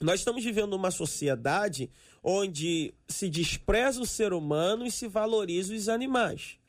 [0.00, 1.90] nós estamos vivendo numa sociedade
[2.22, 6.59] onde se despreza o ser humano e se valoriza os animais.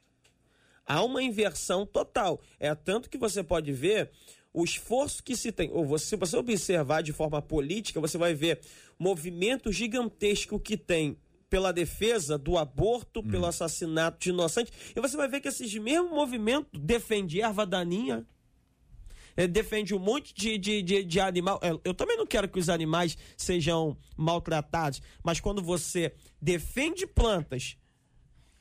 [0.92, 2.42] Há uma inversão total.
[2.60, 4.12] É tanto que você pode ver
[4.54, 5.72] o esforço que se tem.
[5.72, 8.60] Ou você, se você observar de forma política, você vai ver
[9.00, 11.18] movimento gigantesco que tem
[11.50, 13.28] pela defesa do aborto, hum.
[13.30, 14.74] pelo assassinato de inocentes.
[14.94, 18.28] E você vai ver que esses mesmos movimentos defendem erva daninha,
[19.38, 21.58] é, defende um monte de, de, de, de, animal.
[21.64, 27.78] É, eu também não quero que os animais sejam maltratados, mas quando você defende plantas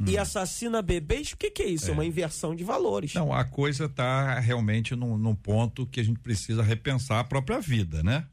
[0.00, 0.04] hum.
[0.06, 1.86] e assassina bebês, o que, que é isso?
[1.86, 1.90] É.
[1.90, 1.92] é.
[1.92, 3.14] uma inversão de valores.
[3.14, 7.60] Não, a coisa está realmente num, num ponto que a gente precisa repensar a própria
[7.60, 8.26] vida, né?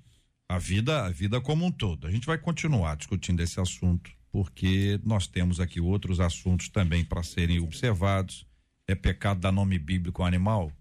[0.49, 2.08] A vida, a vida como um todo.
[2.08, 7.23] A gente vai continuar discutindo esse assunto porque nós temos aqui outros assuntos também para
[7.23, 8.45] serem observados.
[8.88, 10.71] É pecado dar nome bíblico ao animal?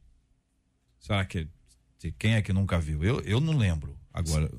[1.01, 1.49] Será que
[2.18, 3.03] quem é que nunca viu?
[3.03, 3.99] Eu, eu não lembro.
[4.16, 4.50] Agora,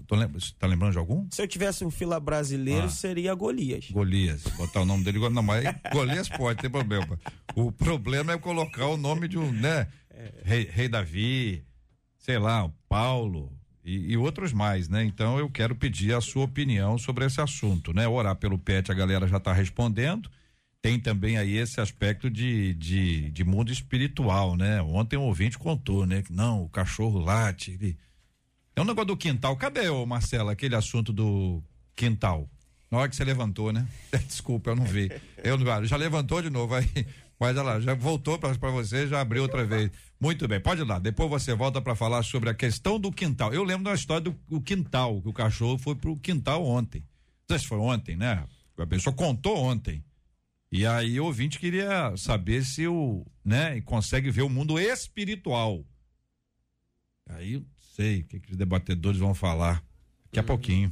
[0.59, 1.27] tá lembrando de algum?
[1.31, 2.89] Se eu tivesse um fila brasileiro, ah.
[2.89, 3.89] seria Golias.
[3.89, 7.19] Golias, botar o nome dele, não, mas Golias pode, tem problema.
[7.55, 9.87] O problema é colocar o nome de um, né?
[10.11, 10.31] É.
[10.43, 11.65] Rei, rei Davi,
[12.19, 13.51] sei lá, Paulo,
[13.83, 15.03] e, e, outros mais, né?
[15.03, 18.07] Então eu quero pedir a sua opinião sobre esse assunto, né?
[18.07, 20.29] Orar pelo PET, a galera já está respondendo.
[20.83, 24.83] Tem também aí esse aspecto de, de, de, mundo espiritual, né?
[24.83, 26.21] Ontem um ouvinte contou, né?
[26.21, 27.71] Que não, o cachorro late.
[27.71, 27.97] Ele...
[28.77, 29.57] É um negócio do quintal.
[29.57, 31.63] Cadê, ô Marcelo, aquele assunto do
[31.95, 32.47] quintal?
[32.91, 33.87] Na hora que você levantou, né?
[34.27, 35.11] Desculpa, eu não vi.
[35.43, 36.85] Eu não, já levantou de novo aí.
[37.39, 39.89] Mas olha lá, já voltou para você, já abriu outra vez.
[40.19, 40.99] Muito bem, pode ir lá.
[40.99, 43.51] Depois você volta para falar sobre a questão do quintal.
[43.51, 46.99] Eu lembro da história do, do quintal, que o cachorro foi pro quintal ontem.
[47.49, 48.45] Não sei se foi ontem, né?
[48.77, 50.03] A pessoa contou ontem.
[50.71, 55.83] E aí o ouvinte queria saber se o, né, consegue ver o mundo espiritual.
[57.29, 57.63] Aí,
[57.97, 59.83] sei o que, que os debatedores vão falar
[60.25, 60.91] daqui a pouquinho.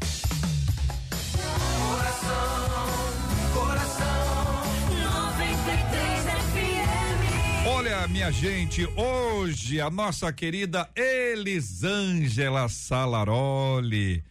[7.67, 14.23] Olha, minha gente, hoje a nossa querida Elisângela Salaroli.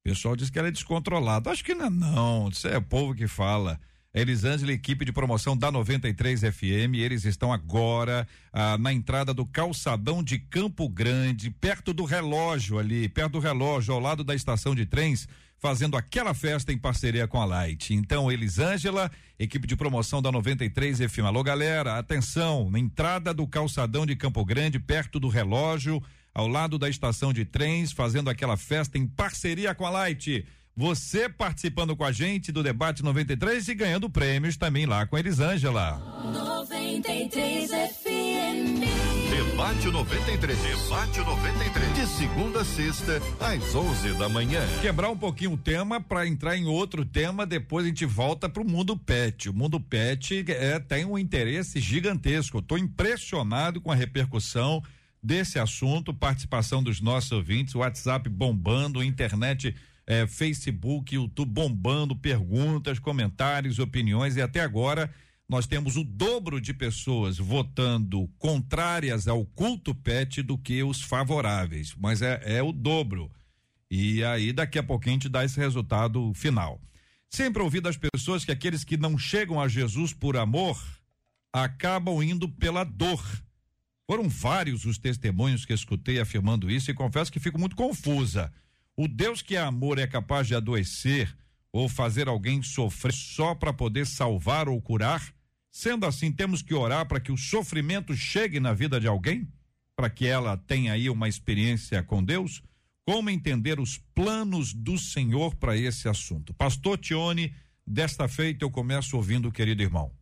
[0.00, 1.50] O pessoal diz que ela é descontrolada.
[1.50, 2.48] Acho que não é, não.
[2.48, 3.78] Isso é o povo que fala.
[4.14, 10.22] Elisângela, equipe de promoção da 93 FM, eles estão agora ah, na entrada do calçadão
[10.22, 14.84] de Campo Grande, perto do relógio ali, perto do relógio, ao lado da estação de
[14.84, 15.26] trens,
[15.58, 17.94] fazendo aquela festa em parceria com a Light.
[17.94, 21.20] Então, Elisângela, equipe de promoção da 93 FM.
[21.24, 26.02] Alô, galera, atenção, na entrada do calçadão de Campo Grande, perto do relógio,
[26.34, 30.44] ao lado da estação de trens, fazendo aquela festa em parceria com a Light.
[30.74, 35.20] Você participando com a gente do debate 93 e ganhando prêmios também lá com a
[35.20, 36.00] Elisângela.
[36.32, 39.02] 93 FM.
[39.30, 40.58] Debate 93.
[40.58, 41.94] Debate 93.
[41.94, 44.66] De segunda a sexta, às 11 da manhã.
[44.80, 48.62] Quebrar um pouquinho o tema para entrar em outro tema, depois a gente volta para
[48.62, 49.50] o mundo pet.
[49.50, 52.60] O mundo pet é, tem um interesse gigantesco.
[52.60, 54.82] Estou impressionado com a repercussão
[55.22, 59.74] desse assunto, participação dos nossos ouvintes, WhatsApp bombando, internet
[60.12, 65.12] é, Facebook, YouTube bombando, perguntas, comentários, opiniões e até agora
[65.48, 71.94] nós temos o dobro de pessoas votando contrárias ao culto pet do que os favoráveis,
[71.98, 73.30] mas é, é o dobro.
[73.90, 76.80] E aí, daqui a pouquinho, a gente dá esse resultado final.
[77.28, 80.82] Sempre ouvi das pessoas que aqueles que não chegam a Jesus por amor
[81.52, 83.22] acabam indo pela dor.
[84.06, 88.52] Foram vários os testemunhos que escutei afirmando isso e confesso que fico muito confusa.
[88.96, 91.34] O Deus que é amor é capaz de adoecer
[91.72, 95.34] ou fazer alguém sofrer só para poder salvar ou curar?
[95.70, 99.48] Sendo assim, temos que orar para que o sofrimento chegue na vida de alguém?
[99.96, 102.62] Para que ela tenha aí uma experiência com Deus?
[103.06, 106.52] Como entender os planos do Senhor para esse assunto?
[106.52, 107.54] Pastor Tione,
[107.86, 110.12] desta feita eu começo ouvindo o querido irmão.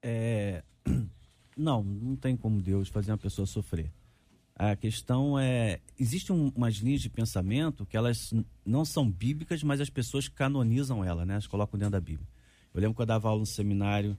[0.00, 0.62] É,
[1.56, 3.90] não, não tem como Deus fazer uma pessoa sofrer.
[4.56, 8.32] A questão é, existem um, umas linhas de pensamento que elas
[8.64, 11.34] não são bíblicas, mas as pessoas canonizam ela, né?
[11.34, 12.28] Elas colocam dentro da Bíblia.
[12.72, 14.16] Eu lembro que eu dava aula no seminário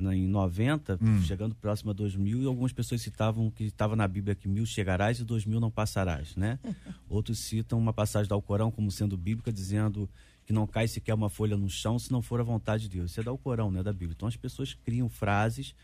[0.00, 1.22] em 90, hum.
[1.22, 5.18] chegando próximo a 2000, e algumas pessoas citavam que estava na Bíblia que mil chegarás
[5.18, 6.58] e dois mil não passarás, né?
[7.08, 10.08] Outros citam uma passagem do Alcorão como sendo bíblica, dizendo
[10.44, 13.10] que não cai sequer uma folha no chão se não for a vontade de Deus.
[13.10, 13.82] Isso é do Alcorão, né?
[13.82, 14.14] Da Bíblia.
[14.16, 15.74] Então as pessoas criam frases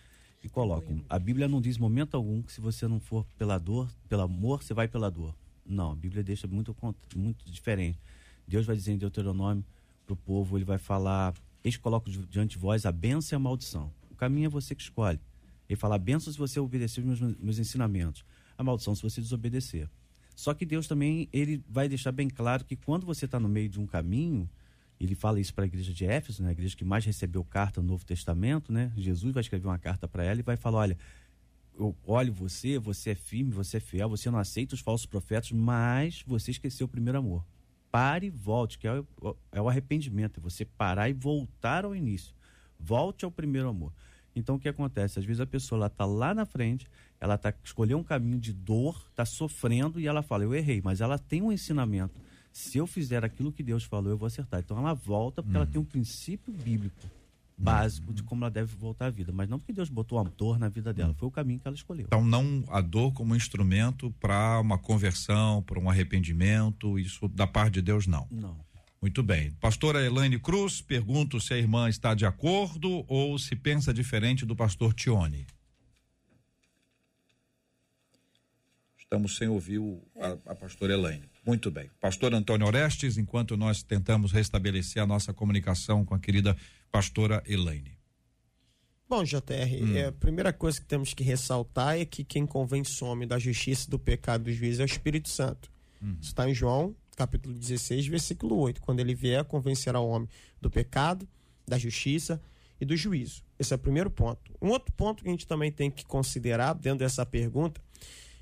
[0.44, 1.02] e colocam.
[1.08, 4.62] A Bíblia não diz momento algum que se você não for pela dor, pelo amor,
[4.62, 5.34] você vai pela dor.
[5.64, 6.76] Não, a Bíblia deixa muito,
[7.16, 7.98] muito diferente.
[8.46, 9.64] Deus vai dizer em Deuteronômio
[10.04, 11.32] para o povo, ele vai falar,
[11.64, 13.90] eles colocam diante de vós a bênção e a maldição.
[14.10, 15.18] O caminho é você que escolhe.
[15.66, 18.22] Ele fala a bênção se você obedecer os meus, meus ensinamentos,
[18.58, 19.88] a maldição se você desobedecer.
[20.36, 23.70] Só que Deus também, ele vai deixar bem claro que quando você está no meio
[23.70, 24.48] de um caminho,
[25.00, 26.50] ele fala isso para a igreja de Éfeso, né?
[26.50, 28.92] a igreja que mais recebeu carta no Novo Testamento, né?
[28.96, 30.98] Jesus vai escrever uma carta para ela e vai falar: olha,
[31.78, 35.50] eu olho você, você é firme, você é fiel, você não aceita os falsos profetas,
[35.52, 37.44] mas você esqueceu o primeiro amor.
[37.90, 41.94] Pare e volte, que é o, é o arrependimento, é você parar e voltar ao
[41.94, 42.34] início.
[42.78, 43.92] Volte ao primeiro amor.
[44.34, 45.18] Então o que acontece?
[45.18, 46.88] Às vezes a pessoa está lá na frente,
[47.20, 51.00] ela tá escolheu um caminho de dor, está sofrendo e ela fala: eu errei, mas
[51.00, 52.20] ela tem um ensinamento
[52.54, 54.60] se eu fizer aquilo que Deus falou, eu vou acertar.
[54.60, 57.10] Então ela volta porque ela tem um princípio bíblico
[57.58, 58.14] básico uhum.
[58.14, 60.68] de como ela deve voltar à vida, mas não porque Deus botou a dor na
[60.68, 61.14] vida dela, uhum.
[61.16, 62.06] foi o caminho que ela escolheu.
[62.06, 67.74] Então não a dor como instrumento para uma conversão, para um arrependimento, isso da parte
[67.74, 68.28] de Deus não.
[68.30, 68.56] Não.
[69.02, 69.50] Muito bem.
[69.60, 74.54] Pastora Elaine Cruz, pergunto se a irmã está de acordo ou se pensa diferente do
[74.54, 75.44] pastor Tione.
[79.14, 81.22] Estamos sem ouvir o, a, a pastora Elaine.
[81.46, 81.88] Muito bem.
[82.00, 86.56] Pastor Antônio Orestes, enquanto nós tentamos restabelecer a nossa comunicação com a querida
[86.90, 87.96] pastora Elaine.
[89.08, 89.38] Bom, JR,
[89.80, 89.96] hum.
[89.96, 93.38] é, a primeira coisa que temos que ressaltar é que quem convence o homem da
[93.38, 95.70] justiça do pecado do juízo é o Espírito Santo.
[96.02, 96.16] Hum.
[96.20, 98.80] Isso está em João, capítulo 16, versículo 8.
[98.80, 100.28] Quando ele vier, convencerá o homem
[100.60, 101.28] do pecado,
[101.64, 102.42] da justiça
[102.80, 103.44] e do juízo.
[103.60, 104.50] Esse é o primeiro ponto.
[104.60, 107.80] Um outro ponto que a gente também tem que considerar dentro dessa pergunta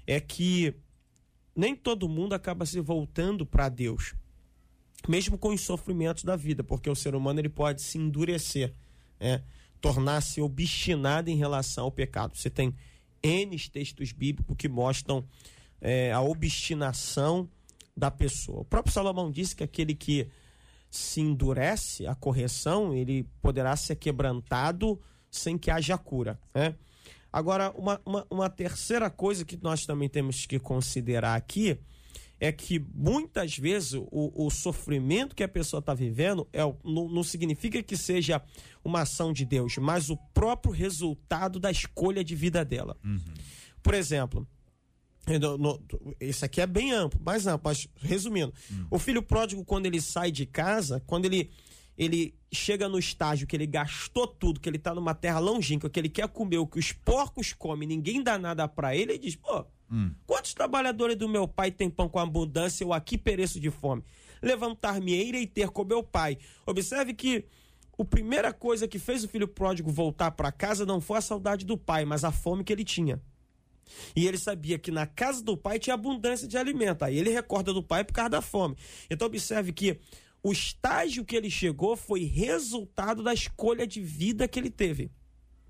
[0.06, 0.74] é que
[1.54, 4.14] nem todo mundo acaba se voltando para Deus,
[5.08, 8.72] mesmo com os sofrimentos da vida, porque o ser humano ele pode se endurecer,
[9.20, 9.42] né?
[9.80, 12.36] tornar-se obstinado em relação ao pecado.
[12.36, 12.74] Você tem
[13.22, 15.24] N textos bíblicos que mostram
[15.80, 17.48] é, a obstinação
[17.96, 18.60] da pessoa.
[18.60, 20.28] O próprio Salomão disse que aquele que
[20.88, 26.38] se endurece a correção, ele poderá ser quebrantado sem que haja cura.
[26.54, 26.74] Né?
[27.32, 31.78] Agora, uma, uma, uma terceira coisa que nós também temos que considerar aqui
[32.38, 37.22] é que muitas vezes o, o sofrimento que a pessoa está vivendo é, não, não
[37.22, 38.42] significa que seja
[38.84, 42.96] uma ação de Deus, mas o próprio resultado da escolha de vida dela.
[43.04, 43.20] Uhum.
[43.80, 44.46] Por exemplo,
[46.20, 48.86] isso aqui é bem amplo, mais amplo, mas resumindo, uhum.
[48.90, 51.48] o filho pródigo, quando ele sai de casa, quando ele
[51.96, 55.98] ele chega no estágio que ele gastou tudo, que ele tá numa terra longínqua, que
[55.98, 59.36] ele quer comer o que os porcos comem, ninguém dá nada para ele, ele diz:
[59.36, 60.12] pô, hum.
[60.26, 64.02] quantos trabalhadores do meu pai têm pão com abundância, eu aqui pereço de fome?
[64.42, 66.36] Levantar-me-eira e ter com meu pai.
[66.66, 67.44] Observe que
[67.96, 71.64] a primeira coisa que fez o filho pródigo voltar para casa não foi a saudade
[71.64, 73.20] do pai, mas a fome que ele tinha.
[74.16, 77.04] E ele sabia que na casa do pai tinha abundância de alimento.
[77.04, 78.76] Aí ele recorda do pai por causa da fome.
[79.10, 79.98] Então observe que
[80.42, 85.10] o estágio que ele chegou foi resultado da escolha de vida que ele teve,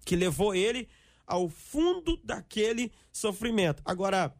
[0.04, 0.88] que levou ele
[1.26, 3.82] ao fundo daquele sofrimento.
[3.84, 4.34] Agora,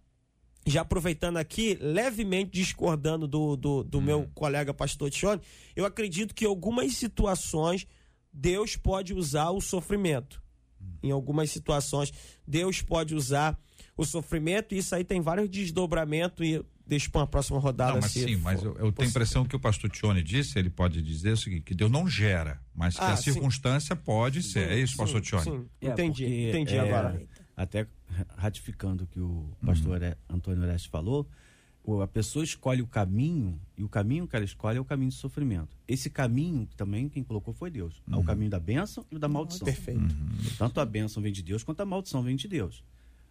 [0.67, 4.03] já aproveitando aqui, levemente discordando do, do, do hum.
[4.03, 5.43] meu colega pastor Tione,
[5.77, 7.87] eu acredito que em algumas situações
[8.33, 10.43] Deus pode usar o sofrimento.
[10.81, 10.95] Hum.
[11.03, 12.13] Em algumas situações,
[12.47, 13.59] Deus pode usar
[13.97, 17.93] o sofrimento, e isso aí tem vários desdobramentos, e deixa para uma próxima rodada.
[17.93, 20.71] Não, mas sim, mas eu, eu tenho a impressão que o pastor Tione disse, ele
[20.71, 23.33] pode dizer o seguinte, que Deus não gera, mas que ah, a sim.
[23.33, 24.71] circunstância pode ser.
[24.71, 25.45] é isso, sim, pastor Tione?
[25.45, 27.23] Sim, é, entendi, porque, entendi é, agora.
[27.57, 27.87] Até
[28.37, 30.35] ratificando o que o pastor hum.
[30.35, 31.29] Antônio Oreste falou,
[32.03, 35.15] a pessoa escolhe o caminho e o caminho que ela escolhe é o caminho do
[35.15, 35.77] sofrimento.
[35.89, 38.01] Esse caminho também quem colocou foi Deus.
[38.07, 38.15] Uhum.
[38.15, 39.65] É o caminho da bênção e da maldição.
[39.65, 40.01] Perfeito.
[40.01, 40.37] Uhum.
[40.57, 42.85] Tanto a bênção vem de Deus quanto a maldição vem de Deus.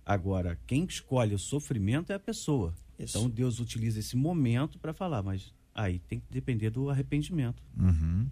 [0.06, 2.74] Agora, quem escolhe o sofrimento é a pessoa.
[2.98, 3.18] Isso.
[3.18, 7.62] Então Deus utiliza esse momento para falar, mas aí tem que depender do arrependimento.
[7.78, 8.28] Uhum.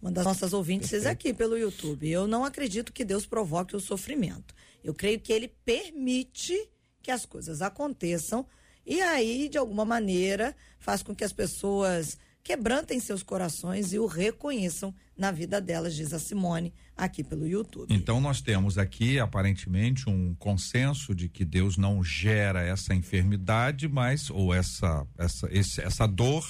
[0.00, 1.12] Uma das nossas ouvintes Perfeito.
[1.12, 2.08] aqui pelo YouTube.
[2.08, 4.54] Eu não acredito que Deus provoque o sofrimento.
[4.84, 6.68] Eu creio que Ele permite
[7.02, 8.46] que as coisas aconteçam
[8.86, 12.16] e aí, de alguma maneira, faz com que as pessoas
[12.46, 17.92] quebrantem seus corações e o reconheçam na vida delas, diz a Simone aqui pelo YouTube.
[17.92, 24.30] Então nós temos aqui aparentemente um consenso de que Deus não gera essa enfermidade, mas
[24.30, 26.46] ou essa essa esse, essa dor,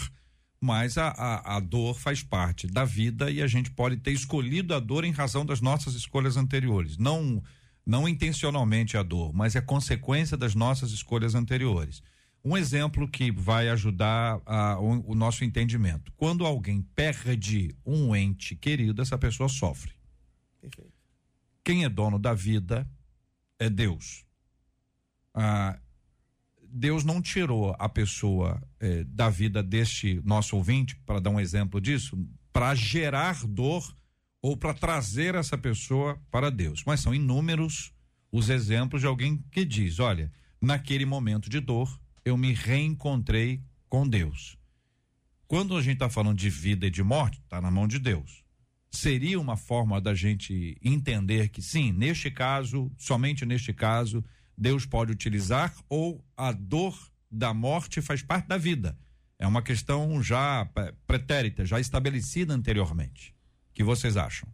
[0.61, 4.75] mas a, a, a dor faz parte da vida e a gente pode ter escolhido
[4.75, 7.43] a dor em razão das nossas escolhas anteriores, não
[7.87, 12.03] não intencionalmente a dor, mas é consequência das nossas escolhas anteriores.
[12.47, 16.13] Um exemplo que vai ajudar a, o, o nosso entendimento.
[16.17, 19.91] Quando alguém perde um ente querido, essa pessoa sofre.
[20.61, 20.93] Perfeito.
[21.65, 22.89] Quem é dono da vida
[23.59, 24.25] é Deus.
[25.35, 25.77] Ah,
[26.63, 31.81] Deus não tirou a pessoa eh, da vida deste nosso ouvinte, para dar um exemplo
[31.81, 32.17] disso,
[32.53, 33.93] para gerar dor
[34.41, 36.85] ou para trazer essa pessoa para Deus.
[36.87, 37.93] Mas são inúmeros
[38.31, 40.31] os exemplos de alguém que diz: olha,
[40.63, 44.59] naquele momento de dor, eu me reencontrei com Deus.
[45.47, 48.45] Quando a gente está falando de vida e de morte, está na mão de Deus.
[48.91, 54.25] Seria uma forma da gente entender que sim, neste caso, somente neste caso,
[54.59, 56.99] Deus pode utilizar ou a dor
[57.31, 58.99] da morte faz parte da vida.
[59.39, 60.69] É uma questão já
[61.07, 63.37] pretérita, já estabelecida anteriormente.
[63.71, 64.49] O que vocês acham?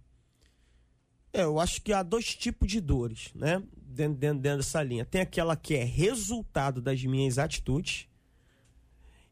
[1.33, 3.63] É, eu acho que há dois tipos de dores, né?
[3.93, 5.05] Dentro, dentro, dentro dessa linha.
[5.05, 8.09] Tem aquela que é resultado das minhas atitudes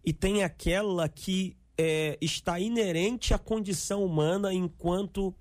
[0.04, 5.34] e tem aquela que é, está inerente à condição humana enquanto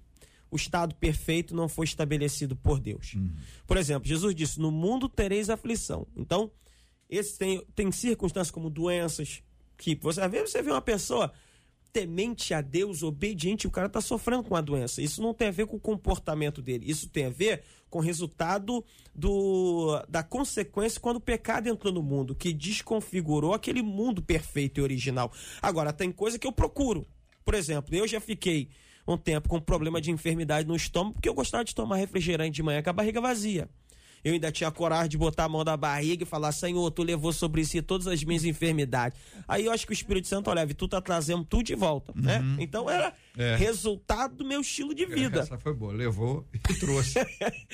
[0.51, 3.13] o estado perfeito não foi estabelecido por Deus.
[3.13, 3.31] Uhum.
[3.67, 6.07] Por exemplo, Jesus disse: No mundo tereis aflição.
[6.15, 6.51] Então,
[7.09, 9.43] esse tem, tem circunstâncias como doenças,
[9.77, 11.31] que você, às vezes você vê uma pessoa
[11.91, 15.01] temente a Deus, obediente, o cara está sofrendo com a doença.
[15.01, 16.89] Isso não tem a ver com o comportamento dele.
[16.89, 18.83] Isso tem a ver com o resultado
[19.13, 24.83] do, da consequência quando o pecado entrou no mundo, que desconfigurou aquele mundo perfeito e
[24.83, 25.31] original.
[25.61, 27.07] Agora, tem coisa que eu procuro.
[27.43, 28.69] Por exemplo, eu já fiquei
[29.07, 32.61] um tempo com problema de enfermidade no estômago porque eu gostava de tomar refrigerante de
[32.61, 33.67] manhã com a barriga vazia
[34.23, 37.31] eu ainda tinha coragem de botar a mão na barriga e falar: Senhor, tu levou
[37.31, 39.19] sobre si todas as minhas enfermidades.
[39.47, 42.39] Aí eu acho que o Espírito Santo, olha, tu tá trazendo tudo de volta, né?
[42.39, 42.55] uhum.
[42.55, 42.63] né?
[42.63, 43.55] Então era é.
[43.55, 45.41] resultado do meu estilo de vida.
[45.41, 47.19] Essa foi boa, levou e trouxe.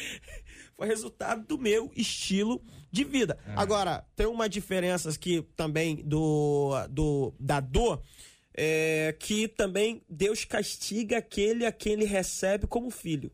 [0.76, 3.38] foi resultado do meu estilo de vida.
[3.48, 3.54] É.
[3.56, 8.02] Agora, tem uma diferença aqui também do, do da dor.
[8.58, 13.30] É, que também Deus castiga aquele a quem ele recebe como filho.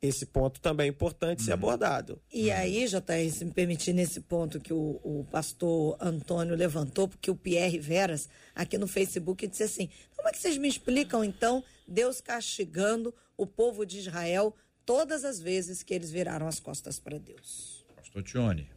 [0.00, 1.54] Esse ponto também é importante ser uhum.
[1.54, 2.22] abordado.
[2.32, 7.30] E aí, JR, se me permitir, nesse ponto que o, o, pastor Antônio levantou, porque
[7.30, 11.64] o Pierre Veras, aqui no Facebook, disse assim: como é que vocês me explicam, então,
[11.86, 14.54] Deus castigando o povo de Israel
[14.86, 17.84] todas as vezes que eles viraram as costas para Deus?
[17.96, 18.70] Pastor Tione.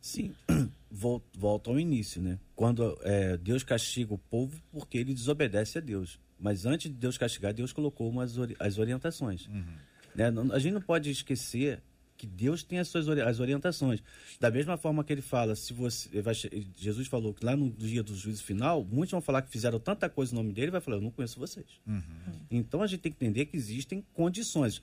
[0.00, 0.34] Sim,
[0.90, 2.38] volta ao início, né?
[2.56, 6.18] Quando é, Deus castiga o povo porque ele desobedece a Deus.
[6.38, 9.46] Mas antes de Deus castigar, Deus colocou umas, as orientações.
[9.46, 9.76] Uhum.
[10.14, 10.32] Né?
[10.52, 11.82] A gente não pode esquecer
[12.20, 14.02] que Deus tem as suas as orientações.
[14.38, 16.34] Da mesma forma que ele fala, se você vai,
[16.76, 20.06] Jesus falou que lá no dia do juízo final, muitos vão falar que fizeram tanta
[20.06, 21.66] coisa no nome dele, vai falar, eu não conheço vocês.
[21.86, 22.02] Uhum.
[22.50, 24.82] Então a gente tem que entender que existem condições.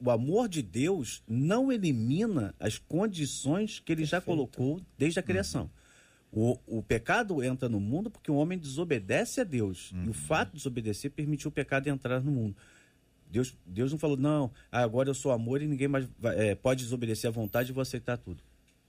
[0.00, 4.10] o amor de Deus não elimina as condições que ele Perfeito.
[4.10, 5.62] já colocou desde a criação.
[5.62, 5.80] Uhum.
[6.32, 9.90] O, o, pecado entra no mundo porque o homem desobedece a Deus.
[9.90, 10.04] Uhum.
[10.04, 12.54] E o fato de desobedecer permitiu o pecado entrar no mundo.
[13.30, 16.82] Deus, Deus não falou, não, agora eu sou amor e ninguém mais vai, é, pode
[16.82, 18.42] desobedecer à vontade e vou aceitar tudo.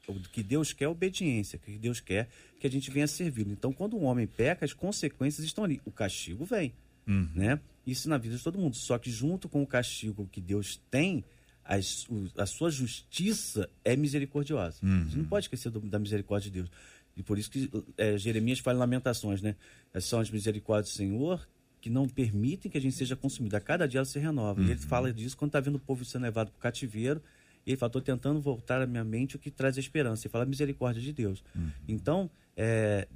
[0.08, 2.28] O que Deus quer é obediência, o que Deus quer é
[2.60, 3.48] que a gente venha servir.
[3.48, 5.80] Então, quando um homem peca, as consequências estão ali.
[5.86, 6.74] O castigo vem,
[7.08, 7.30] uhum.
[7.36, 7.60] né?
[7.86, 8.76] Isso na vida de todo mundo.
[8.76, 11.24] Só que junto com o castigo que Deus tem,
[11.64, 14.80] as, o, a sua justiça é misericordiosa.
[14.84, 15.02] Uhum.
[15.02, 16.72] A gente não pode esquecer do, da misericórdia de Deus.
[17.16, 19.56] E por isso que é, Jeremias fala em Lamentações, né?
[20.00, 21.48] São as misericórdias do Senhor
[21.82, 23.58] que não permitem que a gente seja consumido.
[23.58, 24.62] A cada dia ela se renova.
[24.62, 24.68] Uhum.
[24.68, 24.88] E ele uhum.
[24.88, 27.22] fala disso quando está vendo o povo sendo levado para o cativeiro.
[27.66, 30.28] E ele fala, estou tentando voltar à minha mente o que traz esperança.
[30.28, 31.44] Ele fala a misericórdia de Deus.
[31.56, 31.72] Uhum.
[31.88, 33.08] Então, é,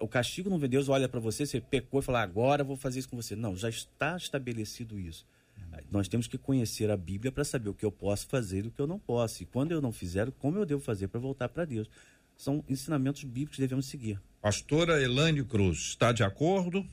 [0.00, 0.70] o castigo não vem.
[0.70, 3.34] Deus olha para você, você pecou e fala, agora vou fazer isso com você.
[3.34, 5.26] Não, já está estabelecido isso.
[5.58, 5.80] Uhum.
[5.90, 8.70] Nós temos que conhecer a Bíblia para saber o que eu posso fazer e o
[8.70, 9.42] que eu não posso.
[9.42, 11.90] E quando eu não fizer, como eu devo fazer para voltar para Deus.
[12.36, 14.20] são ensinamentos bíblicos que devemos seguir.
[14.40, 16.86] Pastora Elane Cruz, está de acordo?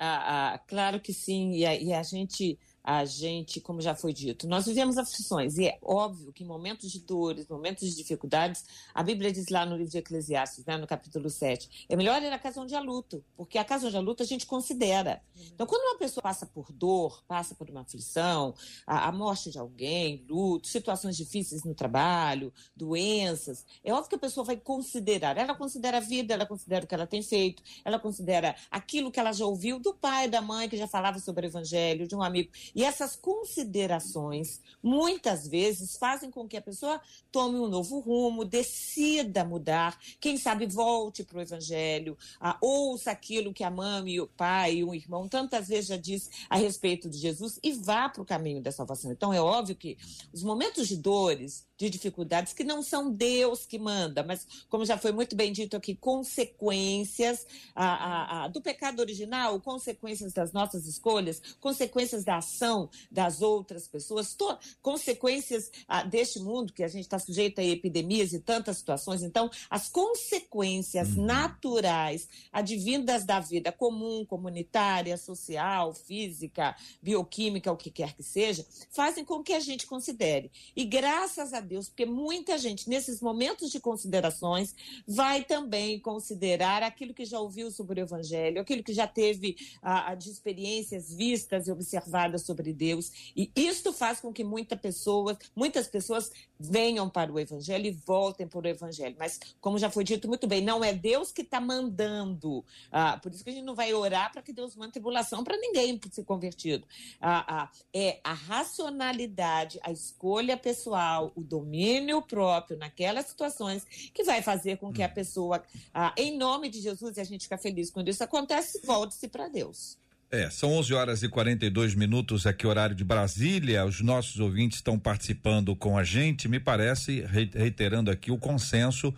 [0.00, 4.14] Ah, ah, claro que sim, e a, e a gente a gente, como já foi
[4.14, 8.64] dito, nós vivemos aflições, e é óbvio que em momentos de dores, momentos de dificuldades,
[8.94, 12.32] a Bíblia diz lá no livro de Eclesiastes, né, no capítulo 7, é melhor ir
[12.32, 15.20] à casa onde há luto, porque a casa onde há luto a gente considera.
[15.52, 18.54] Então, quando uma pessoa passa por dor, passa por uma aflição,
[18.86, 24.18] a, a morte de alguém, luto, situações difíceis no trabalho, doenças, é óbvio que a
[24.18, 25.36] pessoa vai considerar.
[25.36, 29.20] Ela considera a vida, ela considera o que ela tem feito, ela considera aquilo que
[29.20, 32.22] ela já ouviu do pai, da mãe, que já falava sobre o evangelho, de um
[32.22, 32.50] amigo.
[32.78, 37.00] E essas considerações, muitas vezes, fazem com que a pessoa
[37.32, 43.52] tome um novo rumo, decida mudar, quem sabe volte para o Evangelho, ah, ouça aquilo
[43.52, 47.58] que a mãe, o pai o irmão tantas vezes já disse a respeito de Jesus
[47.64, 49.10] e vá para o caminho da salvação.
[49.10, 49.98] Então, é óbvio que
[50.32, 54.98] os momentos de dores, de dificuldades que não são Deus que manda, mas, como já
[54.98, 60.86] foi muito bem dito aqui, consequências a, a, a, do pecado original, consequências das nossas
[60.86, 65.70] escolhas, consequências da ação das outras pessoas, to, consequências
[66.10, 69.22] deste mundo que a gente está sujeito a epidemias e tantas situações.
[69.22, 71.26] Então, as consequências uhum.
[71.26, 79.24] naturais advindas da vida comum, comunitária, social, física, bioquímica, o que quer que seja, fazem
[79.24, 80.50] com que a gente considere.
[80.74, 84.74] E graças a Deus, porque muita gente, nesses momentos de considerações,
[85.06, 90.14] vai também considerar aquilo que já ouviu sobre o Evangelho, aquilo que já teve ah,
[90.14, 93.32] de experiências vistas e observadas sobre Deus.
[93.36, 98.46] E isto faz com que muita pessoa, muitas pessoas venham para o Evangelho e voltem
[98.48, 99.16] para o Evangelho.
[99.18, 102.64] Mas, como já foi dito muito bem, não é Deus que está mandando.
[102.90, 105.56] Ah, por isso que a gente não vai orar para que Deus mande tribulação para
[105.56, 106.86] ninguém ser convertido.
[107.20, 113.84] Ah, ah, é a racionalidade, a escolha pessoal, o domínio próprio naquelas situações
[114.14, 117.42] que vai fazer com que a pessoa, ah, em nome de Jesus, e a gente
[117.42, 119.98] fica feliz quando isso acontece, volte-se para Deus.
[120.30, 123.84] É, são 11 horas e 42 minutos aqui, horário de Brasília.
[123.86, 126.48] Os nossos ouvintes estão participando com a gente.
[126.48, 127.22] Me parece,
[127.54, 129.14] reiterando aqui, o consenso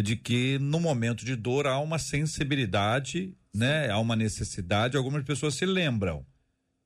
[0.00, 3.90] de que no momento de dor há uma sensibilidade, né?
[3.90, 4.96] Há uma necessidade.
[4.96, 6.24] Algumas pessoas se lembram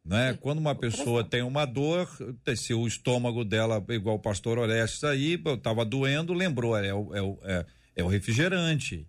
[0.06, 0.38] né?
[0.40, 2.08] Quando uma pessoa tem uma dor,
[2.56, 7.20] se o estômago dela, igual o pastor Orestes aí, estava doendo, lembrou, é o, é,
[7.20, 9.06] o, é, é o refrigerante,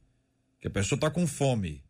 [0.59, 1.83] que a pessoa está com fome,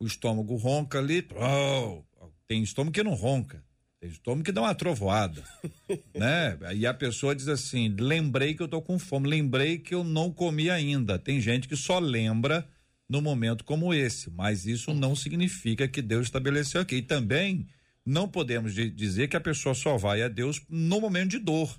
[0.00, 2.02] o estômago ronca ali, oh,
[2.48, 3.62] tem estômago que não ronca,
[4.00, 5.44] tem estômago que dá uma trovoada,
[6.14, 6.58] né?
[6.74, 10.32] E a pessoa diz assim, lembrei que eu tô com fome, lembrei que eu não
[10.32, 12.68] comi ainda, tem gente que só lembra
[13.08, 17.68] no momento como esse, mas isso não significa que Deus estabeleceu aqui, e também
[18.08, 21.76] não podemos dizer que a pessoa só vai a Deus no momento de dor,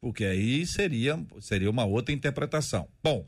[0.00, 2.88] porque aí seria, seria uma outra interpretação.
[3.02, 3.24] Bom,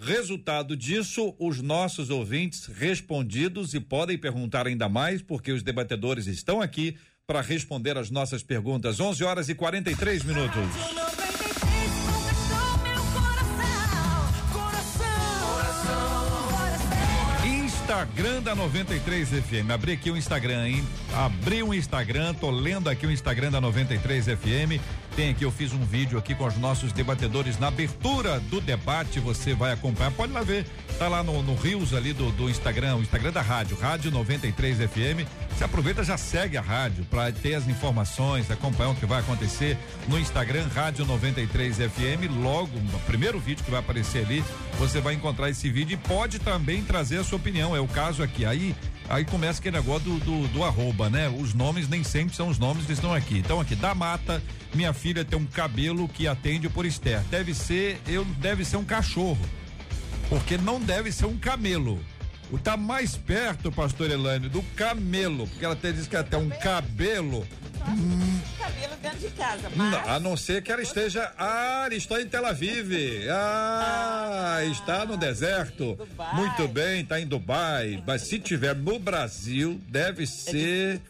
[0.00, 6.60] resultado disso, os nossos ouvintes respondidos e podem perguntar ainda mais, porque os debatedores estão
[6.60, 8.98] aqui para responder as nossas perguntas.
[8.98, 11.03] 11 horas e 43 minutos.
[18.04, 19.70] Instagram da 93 FM.
[19.72, 20.84] Abri aqui o Instagram, hein?
[21.14, 24.78] Abri o Instagram, tô lendo aqui o Instagram da 93 FM.
[25.16, 29.20] Tem aqui, eu fiz um vídeo aqui com os nossos debatedores na abertura do debate.
[29.20, 30.66] Você vai acompanhar, pode lá ver.
[30.98, 34.78] Tá lá no, no Rios ali do, do Instagram, o Instagram da rádio, Rádio 93
[34.78, 35.26] FM.
[35.50, 39.76] Você aproveita, já segue a rádio para ter as informações, acompanhar o que vai acontecer
[40.06, 42.30] no Instagram, Rádio 93 FM.
[42.40, 44.44] Logo, no primeiro vídeo que vai aparecer ali,
[44.78, 47.74] você vai encontrar esse vídeo e pode também trazer a sua opinião.
[47.74, 48.44] É o caso aqui.
[48.44, 48.74] Aí
[49.06, 51.28] Aí começa aquele negócio do, do, do, arroba, né?
[51.28, 53.36] Os nomes nem sempre são os nomes que estão aqui.
[53.36, 54.42] Então aqui, da mata,
[54.74, 57.20] minha filha tem um cabelo que atende por Esther.
[57.30, 59.38] Deve ser, eu deve ser um cachorro.
[60.28, 62.00] Porque não deve ser um camelo.
[62.50, 66.48] O tá mais perto, pastor Elane, do camelo, porque ela até diz que até um
[66.50, 67.46] cabelo
[67.86, 68.40] Hum.
[68.58, 69.70] cabelo dentro de casa.
[69.76, 70.08] Mas...
[70.08, 71.30] a não ser que ela esteja.
[71.38, 73.28] Ah, está em Tel Aviv.
[73.30, 75.94] Ah, ah está no deserto.
[75.96, 76.34] Dubai.
[76.34, 78.02] Muito bem, está em Dubai.
[78.06, 81.00] Mas se tiver no Brasil, deve ser.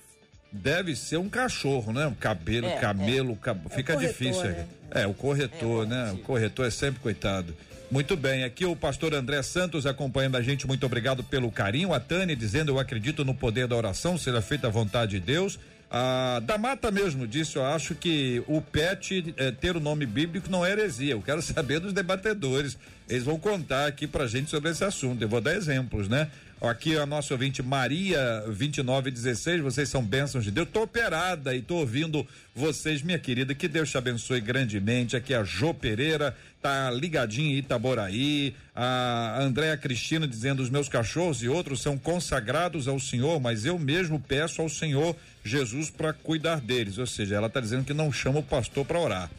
[0.51, 2.07] Deve ser um cachorro, né?
[2.07, 3.37] Um cabelo, é, camelo, é.
[3.45, 3.69] Cab...
[3.71, 4.45] fica é corretor, difícil.
[4.45, 4.67] Né?
[4.93, 6.13] É, o corretor, é né?
[6.13, 7.57] O corretor é sempre coitado.
[7.95, 11.95] Muito bem, aqui o pastor André Santos acompanhando a gente, muito obrigado pelo carinho.
[11.95, 15.61] A Tânia dizendo: Eu acredito no poder da oração, será feita a vontade de Deus.
[15.89, 20.51] A da Mata mesmo disse, eu acho que o pet é, ter o nome bíblico
[20.51, 21.13] não é heresia.
[21.13, 22.77] Eu quero saber dos debatedores.
[23.09, 25.23] Eles vão contar aqui pra gente sobre esse assunto.
[25.23, 26.29] Eu vou dar exemplos, né?
[26.69, 30.67] Aqui a nossa ouvinte Maria 2916, vocês são bênçãos de Deus.
[30.73, 33.55] Tô operada e tô ouvindo vocês, minha querida.
[33.55, 35.15] Que Deus te abençoe grandemente.
[35.15, 38.55] Aqui a Jô Pereira, tá ligadinho em Itaboraí.
[38.75, 43.79] A Andréa Cristina dizendo: os meus cachorros e outros são consagrados ao Senhor, mas eu
[43.79, 46.97] mesmo peço ao Senhor Jesus para cuidar deles.
[46.97, 49.31] Ou seja, ela está dizendo que não chama o pastor para orar.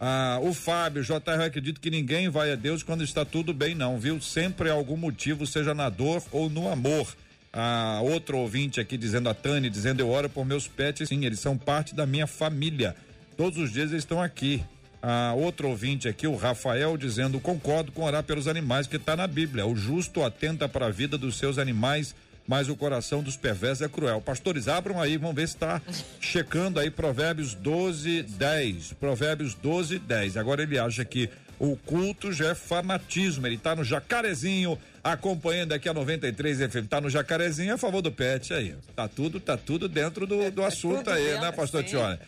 [0.00, 3.98] Ah, o Fábio, JR, acredito que ninguém vai a Deus quando está tudo bem, não,
[3.98, 4.20] viu?
[4.20, 7.06] Sempre há algum motivo, seja na dor ou no amor.
[7.52, 11.38] Ah, outro ouvinte aqui dizendo, a Tânia, dizendo, eu oro por meus pets, sim, eles
[11.38, 12.96] são parte da minha família.
[13.36, 14.62] Todos os dias eles estão aqui.
[15.00, 19.26] Ah, outro ouvinte aqui, o Rafael, dizendo, concordo com orar pelos animais, que está na
[19.26, 19.66] Bíblia.
[19.66, 22.14] O justo atenta para a vida dos seus animais
[22.46, 24.20] mas o coração dos perversos é cruel.
[24.20, 25.80] Pastores, abram aí, vamos ver se está
[26.20, 28.92] checando aí Provérbios 12, 10.
[28.94, 30.36] Provérbios 12, 10.
[30.36, 31.28] Agora ele acha que
[31.58, 33.46] o culto já é fanatismo.
[33.46, 36.86] Ele está no jacarezinho, acompanhando aqui a 93 FM.
[36.88, 38.74] Tá no jacarezinho a favor do pet aí.
[38.96, 42.18] Tá tudo, tá tudo dentro do, do assunto aí, né, pastor Tione?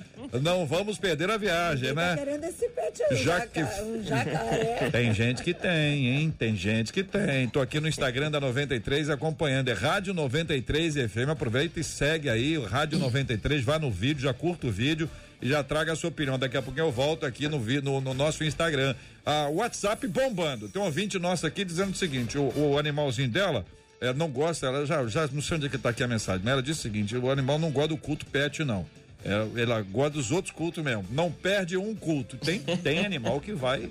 [0.43, 2.17] Não vamos perder a viagem, Tá né?
[2.17, 4.91] querendo esse pet aí, Já jaca- que- um jacaré.
[4.93, 6.35] Tem gente que tem, hein?
[6.39, 7.49] Tem gente que tem.
[7.49, 9.69] Tô aqui no Instagram da 93 acompanhando.
[9.69, 11.31] É Rádio 93 FM.
[11.31, 13.63] Aproveita e segue aí o Rádio 93.
[13.65, 15.09] Vá no vídeo, já curta o vídeo
[15.41, 16.39] e já traga a sua opinião.
[16.39, 18.95] Daqui a pouco eu volto aqui no, no, no nosso Instagram.
[19.25, 20.69] Ah, WhatsApp bombando.
[20.69, 23.65] Tem um ouvinte nosso aqui dizendo o seguinte: o, o animalzinho dela.
[24.01, 26.43] eh, não gosta, ela já, já não sei onde é que tá aqui a mensagem,
[26.45, 28.87] mas ela disse o seguinte: o animal não gosta do culto pet, não.
[29.25, 31.05] É, ela gosta dos outros cultos mesmo.
[31.11, 32.37] Não perde um culto.
[32.37, 33.91] Tem, tem animal que vai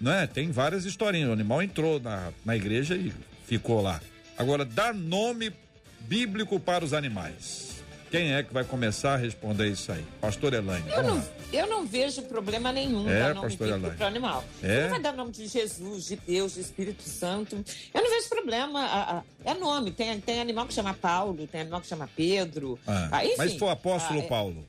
[0.00, 0.26] né?
[0.26, 1.30] Tem várias historinhas.
[1.30, 3.12] O animal entrou na, na igreja e
[3.46, 4.00] ficou lá.
[4.36, 5.52] Agora, dá nome
[6.00, 7.73] bíblico para os animais.
[8.14, 10.04] Quem é que vai começar a responder isso aí?
[10.20, 10.88] Pastor Elaine.
[10.88, 13.96] Eu não, eu não vejo problema nenhum É, dar nome pastor bíblico Elaine.
[13.98, 14.44] para animal.
[14.62, 14.82] É?
[14.82, 17.56] Não vai dar nome de Jesus, de Deus, de Espírito Santo.
[17.92, 18.80] Eu não vejo problema.
[18.84, 19.90] ah, ah, É nome.
[19.90, 22.78] Tem, tem animal que chama Paulo, tem animal que chama Pedro.
[22.86, 24.64] Ah, Ah, enfim, mas se for apóstolo ah, Paulo.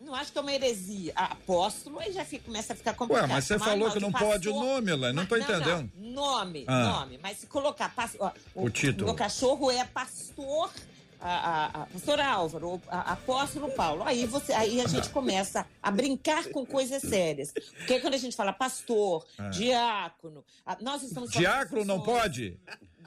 [0.00, 1.12] Não acho que é uma heresia.
[1.14, 3.28] Ah, apóstolo, aí já fica- começa a ficar Ué, complicado.
[3.28, 5.14] mas você falou que não pode o pastor- nome, Elaine.
[5.14, 5.90] Não Mas- entendendo.
[5.94, 6.12] não.
[6.12, 6.82] Nome, Ah.
[7.00, 7.18] nome.
[7.22, 7.92] Mas se colocar.
[8.18, 9.04] ó, O título.
[9.04, 10.70] Meu cachorro é pastor.
[11.20, 14.04] A, a, a, pastor Álvaro, ou a- apóstolo Paulo.
[14.04, 17.52] Aí, você, aí a gente começa a brincar com coisas sérias.
[17.52, 21.38] Porque quando a gente fala pastor, diácono, a- nós estamos Ah.
[21.38, 22.58] Diácono não pode?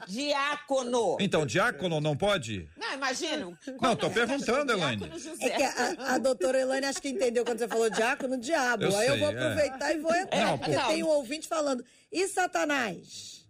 [0.06, 1.16] Diácono.
[1.20, 2.68] Então, diácono não pode?
[2.76, 3.56] Não, imagina.
[3.80, 5.10] Não, tô perguntando, Elaine.
[5.40, 8.84] É que a, a doutora Elaine acho que entendeu quando você falou diácono, diabo.
[8.84, 9.34] Eu Aí eu sei, vou é.
[9.38, 10.46] aproveitar e vou entrar.
[10.46, 10.88] Não, porque não.
[10.88, 11.84] tem um ouvinte falando.
[12.10, 13.46] E Satanás?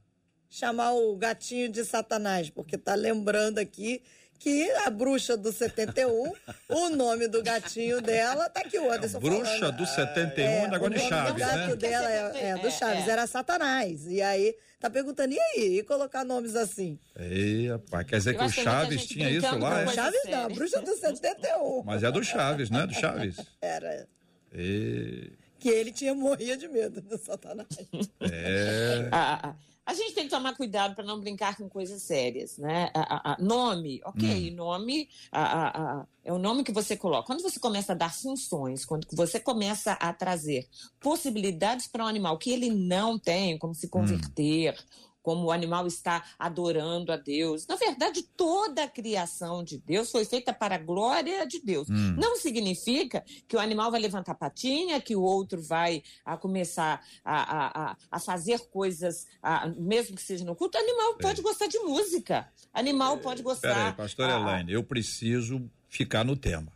[0.48, 4.02] Chamar o gatinho de Satanás, porque tá lembrando aqui
[4.42, 6.32] que a bruxa do 71,
[6.68, 9.76] o nome do gatinho dela, tá aqui o Anderson Bruxa falando.
[9.76, 11.76] do 71 É, é o de nome Chaves, do gato né?
[11.76, 13.10] dela é, é, do É, Chaves, é.
[13.10, 14.06] era Satanás.
[14.06, 15.78] E aí tá perguntando, e aí?
[15.78, 16.98] E colocar nomes assim?
[17.16, 19.80] Ei, rapaz, quer dizer Eu que o Chaves tinha isso lá?
[19.82, 19.84] é?
[19.84, 21.82] coisa Chaves não, a bruxa do 71.
[21.84, 22.84] Mas é do Chaves, né?
[22.86, 23.36] Do Chaves.
[23.60, 24.08] Era.
[24.52, 27.68] Ei, Que ele tinha morria de medo do Satanás.
[28.20, 29.08] é.
[29.12, 32.90] A, a- a gente tem que tomar cuidado para não brincar com coisas sérias, né?
[32.94, 35.68] A- a- a- nome, ok, nome a-
[36.00, 37.26] a- é o nome que você coloca.
[37.26, 40.68] Quando você começa a dar funções, quando você começa a trazer
[41.00, 44.76] possibilidades para um animal que ele não tem, como se converter,
[45.22, 47.66] como o animal está adorando a Deus.
[47.66, 51.88] Na verdade, toda a criação de Deus foi feita para a glória de Deus.
[51.88, 52.16] Hum.
[52.18, 57.90] Não significa que o animal vai levantar patinha, que o outro vai a começar a,
[57.90, 60.76] a, a, fazer coisas, a- mesmo que seja no culto.
[60.76, 62.48] Animal pode gostar de música.
[62.72, 63.68] Animal pode gostar.
[63.70, 63.74] É.
[63.74, 66.72] Peraí, pastor ah, Elaine, eu preciso ficar no tema.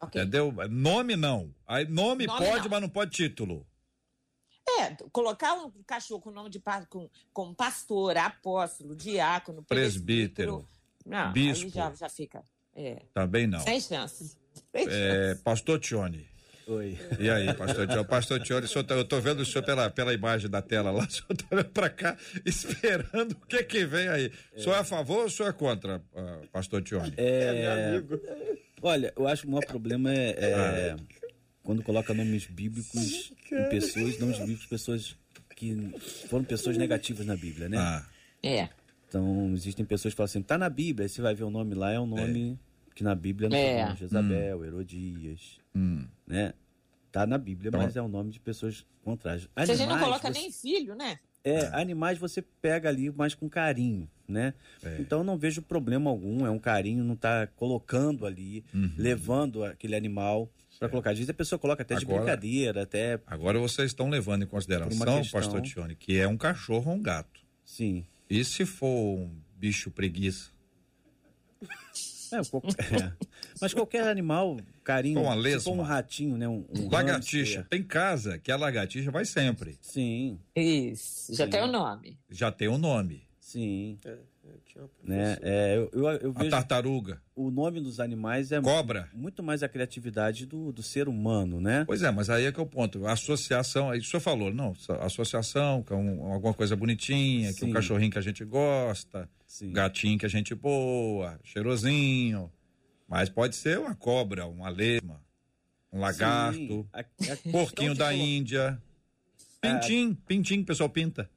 [0.00, 0.20] ok.
[0.20, 0.52] Entendeu?
[0.70, 1.52] Nome não.
[1.66, 2.70] Aí nome, Nome pode, não.
[2.70, 3.66] mas não pode título.
[4.66, 10.66] É, colocar um cachorro com nome de com, com pastor, apóstolo, diácono, Presbítero,
[11.04, 11.66] Não, bispo.
[11.66, 12.42] aí já, já fica.
[12.74, 13.60] É, Também não.
[13.60, 14.36] sem chances.
[14.72, 16.26] Sem É, pastor Tione.
[16.66, 16.98] Oi.
[17.20, 18.08] E aí, pastor Tione?
[18.08, 21.04] Pastor Tione, o tá- eu tô vendo o senhor pela, pela imagem da tela lá,
[21.06, 24.32] o senhor tá olhando pra cá, esperando o que que vem aí.
[24.56, 27.12] O senhor é a favor ou o senhor é contra, ah, pastor Tione?
[27.18, 28.02] É,
[28.80, 30.96] olha, eu acho que o maior problema é, é Ah.
[31.64, 35.16] Quando coloca nomes bíblicos em pessoas, nomes bíblicos, pessoas
[35.56, 35.74] que
[36.28, 37.78] foram pessoas negativas na Bíblia, né?
[37.78, 38.06] Ah,
[38.42, 38.68] É.
[39.08, 41.74] Então, existem pessoas que falam assim, tá na Bíblia, aí você vai ver o nome
[41.74, 42.58] lá, é um nome
[42.96, 43.78] que na Bíblia não É.
[43.78, 43.84] é.
[43.86, 43.96] nome.
[43.96, 46.04] Jezabel, Herodias, hum.
[46.26, 46.52] né?
[47.12, 49.42] Tá na Bíblia, Então- mas é o nome de pessoas contrárias.
[49.44, 51.18] Se a gente não Animais, coloca você- nem filho, né?
[51.44, 54.52] É, animais você pega ali mais com carinho, né?
[54.82, 54.96] É.
[54.98, 58.90] Então eu não vejo problema algum, é um carinho, não tá colocando ali, Uhum.
[58.96, 61.10] levando aquele animal para colocar.
[61.10, 64.46] Às vezes a pessoa coloca até de Agora- brincadeira, até Agora vocês estão levando em
[64.46, 67.40] consideração, questão- pastor Tione, que é um cachorro ou um gato.
[67.64, 68.04] sim.
[68.28, 70.50] E se for um bicho preguiça?
[72.32, 72.36] É,
[73.04, 73.12] é.
[73.60, 75.58] Mas qualquer animal, carinho, uma lesma.
[75.60, 76.48] se for um ratinho, né?
[76.48, 77.58] Um, um lagartixa.
[77.58, 77.68] Hamster.
[77.68, 79.78] Tem casa que a lagartixa vai sempre.
[79.80, 80.40] Sim.
[80.56, 81.50] Isso, já Sim.
[81.50, 82.18] tem o nome.
[82.30, 83.26] Já tem um nome.
[83.38, 83.98] Sim.
[84.04, 84.16] É,
[85.02, 85.36] Né?
[85.42, 87.20] É, eu, eu, eu A vejo tartaruga.
[87.34, 89.08] o nome dos animais é Cobra.
[89.12, 91.84] muito mais a criatividade do, do ser humano, né?
[91.86, 93.06] Pois é, mas aí é que é o ponto.
[93.06, 97.68] A associação, aí o senhor falou, não, associação, com um- alguma coisa bonitinha, que um
[97.68, 97.72] Sim.
[97.74, 99.72] cachorrinho que a gente gosta, Sim.
[99.72, 102.50] gatinho que a gente boa, cheirosinho.
[103.08, 105.20] Mas pode ser uma cobra, uma lesma,
[105.92, 106.86] um lagarto, Sim.
[106.92, 108.80] A- a porquinho da colo- Índia.
[109.60, 111.28] Pintim, pintim que o pessoal pinta.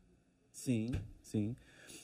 [0.51, 0.91] Sim,
[1.22, 1.55] sim.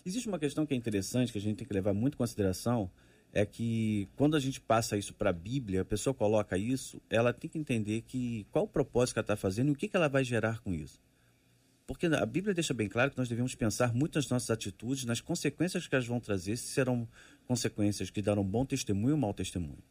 [0.06, 2.91] Existe uma questão que é interessante, que a gente tem que levar muito em consideração,
[3.32, 7.34] é que quando a gente passa isso para a Bíblia, a pessoa coloca isso, ela
[7.34, 9.95] tem que entender que qual o propósito que ela está fazendo e o que, que
[9.95, 11.01] ela vai gerar com isso.
[11.88, 15.20] Porque a Bíblia deixa bem claro que nós devemos pensar muito nas nossas atitudes, nas
[15.20, 17.08] consequências que elas vão trazer, se serão
[17.45, 19.84] consequências que darão bom testemunho ou mau testemunho.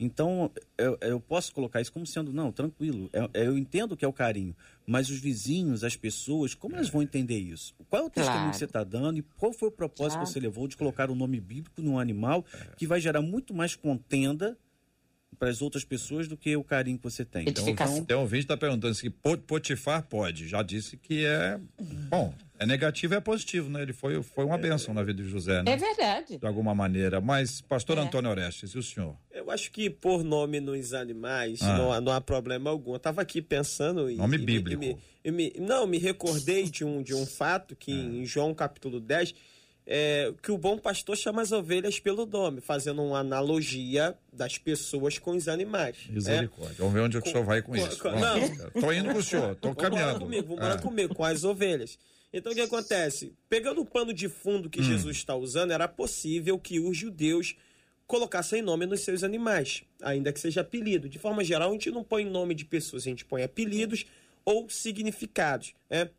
[0.00, 4.08] Então, eu, eu posso colocar isso como sendo, não, tranquilo, eu, eu entendo que é
[4.08, 7.72] o carinho, mas os vizinhos, as pessoas, como elas vão entender isso?
[7.88, 8.50] Qual é o testemunho Claro.
[8.52, 10.26] que você está dando e qual foi o propósito Claro.
[10.26, 12.44] que você levou de colocar o nome bíblico num animal
[12.76, 14.58] que vai gerar muito mais contenda
[15.38, 17.42] para as outras pessoas do que o carinho que você tem.
[17.48, 18.04] Então, Edificação.
[18.04, 20.46] Tem um vídeo que está perguntando se Po- Potifar pode.
[20.48, 21.58] Já disse que é.
[22.08, 23.82] Bom, é negativo e é positivo, né?
[23.82, 25.72] Ele foi, foi uma bênção na vida de José, né?
[25.72, 26.38] É verdade.
[26.38, 27.20] De alguma maneira.
[27.20, 28.00] Mas, pastor É.
[28.00, 29.16] Antônio Orestes, e o senhor?
[29.30, 31.76] Eu acho que pôr nome nos animais Ah.
[31.76, 32.94] não, há- não há problema algum.
[32.94, 34.16] Eu tava aqui pensando e.
[34.16, 34.84] Nome e me- bíblico.
[34.84, 38.98] e e me- não, me recordei de um, de um fato que em João capítulo
[39.00, 39.34] 10,
[39.86, 45.18] é, que o bom pastor chama as ovelhas pelo nome, fazendo uma analogia das pessoas
[45.18, 45.96] com os animais.
[46.06, 46.14] né?
[46.14, 46.76] Misericórdia.
[46.78, 47.98] Vamos ver onde é que o senhor vai com Com- isso.
[47.98, 48.58] com- Vamos.
[48.58, 48.70] não.
[48.80, 50.20] Tô indo com o senhor, tô Vamos caminhando.
[50.20, 50.78] comigo, vamos Ah.
[50.78, 51.98] comigo, com as ovelhas.
[52.32, 53.34] Então o que acontece?
[53.48, 54.70] Pegando o pano de fundo Hum.
[54.70, 57.54] que Jesus está usando, era possível que os judeus
[58.06, 61.08] colocassem nome nos seus animais, ainda que seja apelido.
[61.08, 64.06] De forma geral, a gente não põe nome de pessoas, a gente põe apelidos
[64.44, 65.74] ou significados.
[65.88, 66.10] Né?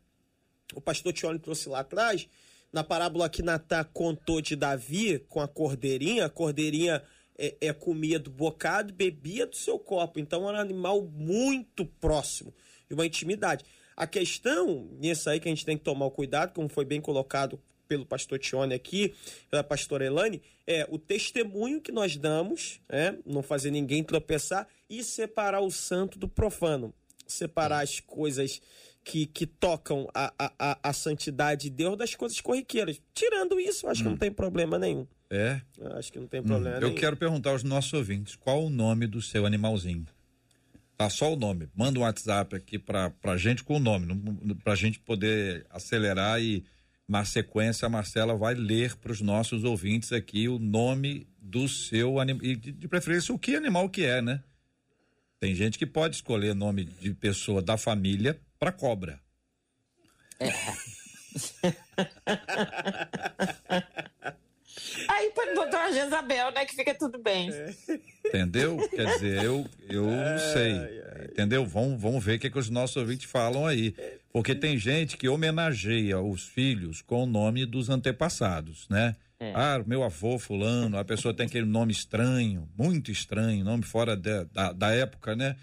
[0.74, 2.28] O pastor Tione trouxe lá atrás,
[2.72, 7.02] na parábola que Natã contou de Davi com a cordeirinha, a cordeirinha
[7.38, 10.18] é, é comia do bocado bebia do seu copo.
[10.18, 12.52] Então era um animal muito próximo,
[12.88, 13.64] de uma intimidade.
[13.96, 17.00] A questão, nisso aí que a gente tem que tomar o cuidado, como foi bem
[17.00, 19.14] colocado pelo pastor Tione aqui,
[19.50, 25.04] pela pastora Elane, é o testemunho que nós damos, é, não fazer ninguém tropeçar e
[25.04, 26.92] separar o santo do profano.
[27.26, 28.60] Separar as coisas
[29.04, 33.00] que, que tocam a, a, a, santidade de Deus das coisas corriqueiras.
[33.12, 35.06] Tirando isso, eu acho que não tem problema nenhum.
[35.30, 35.60] É.
[35.78, 36.94] Eu acho que não tem problema Eu nenhum.
[36.94, 40.06] quero perguntar aos nossos ouvintes qual o nome do seu animalzinho.
[41.04, 41.68] Tá só o nome.
[41.76, 44.06] Manda um WhatsApp aqui pra, pra gente com o nome,
[44.64, 46.64] pra gente poder acelerar e
[47.06, 52.18] na sequência a Marcela vai ler para os nossos ouvintes aqui o nome do seu
[52.18, 54.42] animal e de, de preferência o que animal que é, né?
[55.38, 59.20] Tem gente que pode escolher nome de pessoa da família para cobra.
[65.08, 66.64] Aí pode botar uma Jezabel, né?
[66.64, 67.50] Que fica tudo bem.
[68.26, 68.76] Entendeu?
[68.90, 70.74] Quer dizer, eu, eu não sei.
[71.30, 71.64] Entendeu?
[71.66, 73.94] Vamos, vamos ver o que, que os nossos ouvintes falam aí.
[74.32, 79.14] Porque tem gente que homenageia os filhos com o nome dos antepassados, né?
[79.40, 79.52] É.
[79.54, 84.44] Ah, meu avô fulano, a pessoa tem aquele nome estranho, muito estranho, nome fora de-
[84.52, 85.56] da, da época, né?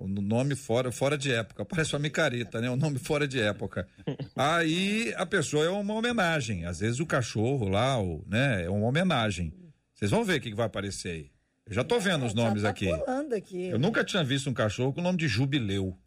[0.00, 2.70] O nome fora, fora de época, parece uma micareta, né?
[2.70, 3.88] O nome fora de época.
[4.36, 6.64] Aí a pessoa é uma homenagem.
[6.66, 8.64] Às vezes o cachorro lá, o, né?
[8.64, 9.52] É uma homenagem.
[9.92, 11.30] Vocês vão ver o que, que vai aparecer aí.
[11.66, 12.88] Eu já tô vendo os nomes tá aqui.
[13.36, 13.66] aqui.
[13.66, 15.98] Eu nunca tinha visto um cachorro com o nome de Jubileu.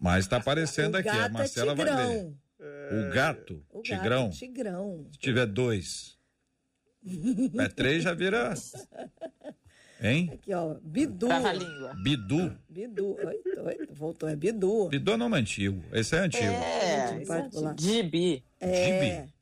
[0.00, 1.10] Mas tá aparecendo o aqui.
[1.10, 2.34] A gato Marcela é vai ler.
[2.90, 4.26] O gato, O gato tigrão.
[4.26, 5.06] é tigrão.
[5.12, 6.14] Se tiver dois.
[7.60, 8.54] É três, já vira.
[10.06, 10.30] Hein?
[10.34, 10.74] Aqui, ó.
[10.82, 11.30] Bidu.
[11.32, 11.94] A língua.
[12.02, 12.54] Bidu.
[12.68, 13.16] Bidu.
[13.24, 14.88] Oi, oi, voltou, é Bidu.
[14.90, 15.82] Bidu é nome antigo.
[15.92, 16.44] Esse é antigo.
[16.44, 17.74] É, Gente, pode pular.
[17.78, 18.44] Gibi.
[18.60, 19.32] Gibi.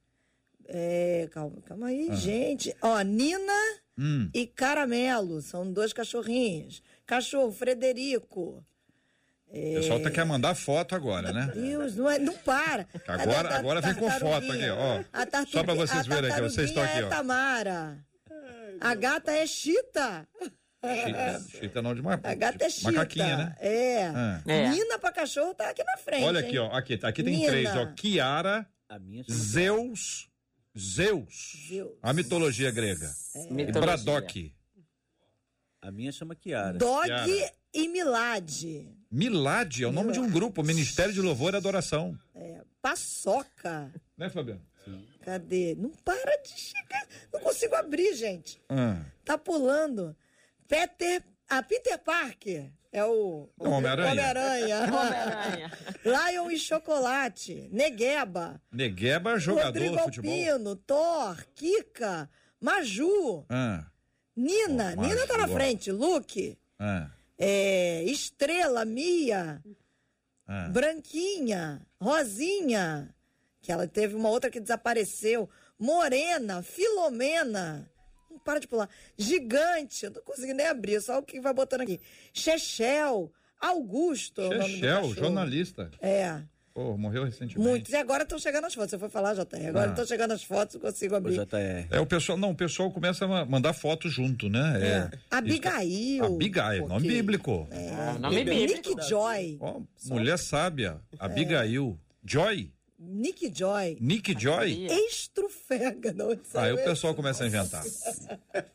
[0.68, 2.74] É, calma, calma aí, gente.
[2.80, 3.78] Ó, Nina Ah.
[3.98, 4.30] Hum.
[4.32, 6.80] e Caramelo, são dois cachorrinhos.
[7.04, 8.64] Cachorro, Frederico.
[9.48, 11.50] O pessoal tá quer mandar foto agora, né?
[11.54, 12.86] Deus, não, é, não para.
[13.06, 15.02] Agora- a agora vem com foto aqui, ó.
[15.48, 17.12] Só pra vocês verem aqui, vocês estão aqui, tartaruguinha ó.
[17.12, 18.11] É Tamara.
[18.80, 20.28] A gata é Chita.
[20.84, 22.18] Chita, chita não de ma...
[22.22, 22.90] A gata é Chita.
[22.90, 23.56] macaquinha, né?
[23.60, 24.06] É.
[24.08, 24.42] Ah.
[24.46, 24.68] É.
[24.70, 26.24] Nina pra cachorro tá aqui na frente.
[26.24, 26.58] Olha aqui, hein?
[26.58, 26.72] ó.
[26.76, 27.48] Aqui, aqui tem Nina.
[27.48, 27.86] três, ó.
[27.94, 30.28] Kiara, A minha chama Zeus,
[30.76, 31.52] Zeus.
[31.68, 31.92] Zeus.
[32.02, 33.08] A mitologia grega.
[33.36, 33.80] E Mitologia.
[33.80, 34.54] Braddock.
[35.80, 36.78] A minha chama Kiara.
[36.78, 37.52] Dog Kiara.
[37.74, 38.88] e Milad.
[39.10, 42.18] Milad é o nome de um grupo, Ministério de Louvor e Adoração.
[42.80, 43.92] Paçoca.
[44.16, 44.60] Né, Fabiano?
[45.22, 45.74] Cadê?
[45.78, 47.06] Não para de chegar.
[47.32, 48.60] Não consigo abrir, gente.
[48.68, 49.00] Ah.
[49.24, 50.16] Tá pulando.
[50.68, 51.22] Peter.
[51.48, 52.70] A Peter Parker.
[52.90, 53.48] É o.
[53.58, 54.10] Homem-Aranha.
[54.10, 54.78] Homem-Aranha.
[54.92, 55.72] Homem-Aranha.
[56.04, 57.68] Lion e Chocolate.
[57.72, 58.60] Negueba.
[58.70, 60.30] Negueba, jogador Rodrigo de futebol.
[60.32, 60.76] Alpino.
[60.76, 61.44] Thor.
[61.54, 62.28] Kika.
[62.60, 63.44] Maju.
[63.48, 63.86] Ah,
[64.36, 64.94] Nina.
[64.94, 65.90] Pô, Nina tá na frente.
[65.90, 66.58] Luke.
[66.78, 67.08] ah,
[67.38, 68.84] É, Estrela.
[68.84, 69.62] Mia.
[70.46, 70.68] ah.
[70.68, 73.14] Branquinha, Rosinha,
[73.62, 75.48] que ela teve uma outra que desapareceu,
[75.78, 77.88] Morena, Filomena,
[78.30, 81.82] não para de pular, Gigante, eu não consegui nem abrir, só o que vai botando
[81.82, 82.00] aqui,
[82.32, 85.14] Chechel, Augusto, é o Chechel, cachorro.
[85.14, 85.90] jornalista.
[86.00, 86.40] É,
[86.74, 87.58] Pô, morreu recentemente.
[87.58, 87.92] muitos.
[87.92, 89.90] E agora estão chegando as fotos, você foi falar, JR, agora Ah.
[89.90, 91.34] estão chegando as fotos, eu consigo O abrir.
[91.34, 91.86] JR.
[91.90, 94.78] É, o pessoal, não, o pessoal começa a ma- mandar foto junto, né?
[94.80, 94.86] É.
[94.88, 95.10] É.
[95.30, 96.24] Abigail.
[96.24, 97.68] Abigail, nome bíblico.
[97.70, 98.88] É, nome bíblico.
[98.88, 101.98] Nick Joy, Ó, mulher sábia, Abigail.
[102.24, 102.72] Joy,
[103.04, 104.70] Nick Joy, Nick Joy.
[104.88, 105.06] Sabia.
[105.08, 107.84] Estrufega, não Aí saiu o pessoal começa a inventar.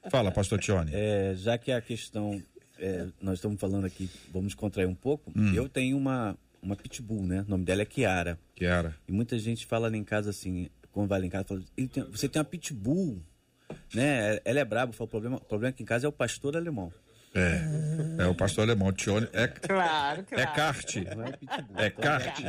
[0.09, 0.91] Fala, pastor Tione.
[0.93, 2.41] É, já que a questão,
[2.77, 5.31] é, nós estamos falando aqui, vamos contrair um pouco.
[5.55, 7.43] Eu tenho uma, uma pitbull, né?
[7.47, 8.37] O nome dela é Kiara.
[8.59, 8.95] Era.
[9.07, 11.87] E muita gente fala lá em casa assim, quando vai lá em casa, fala, "Ele
[11.87, 13.21] tem- você tem uma pitbull,
[13.93, 14.39] né?
[14.43, 16.91] Ela é braba, fala, o problema, o problema aqui em casa é o pastor alemão.
[17.39, 18.23] É.
[18.23, 18.91] É o pastor alemão.
[18.91, 19.27] Tione.
[19.31, 20.43] É, Claro, claro.
[20.43, 20.95] é kart.
[20.97, 21.79] É o pitbull.
[21.79, 22.39] É kart.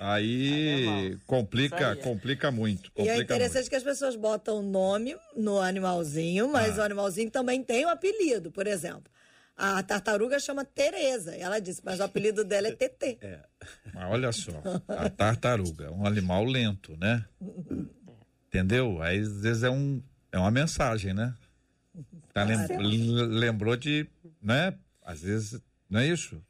[0.00, 1.96] Aí complica, aí.
[1.96, 2.90] complica muito.
[2.96, 3.70] E é Complica interessante muito.
[3.70, 6.82] que as pessoas botam o nome no animalzinho, mas Ah.
[6.82, 9.04] o animalzinho também tem um apelido, por exemplo.
[9.56, 11.34] A tartaruga chama Tereza.
[11.36, 13.18] Ela disse, mas o apelido dela é TT.
[13.94, 17.24] Mas olha só, a tartaruga é um animal lento, né?
[18.48, 19.00] Entendeu?
[19.02, 21.34] Aí às vezes é, um, é uma mensagem, né?
[22.32, 24.06] Tá lem- lembrou de,
[24.42, 24.74] né?
[25.04, 26.42] Às vezes, não é isso?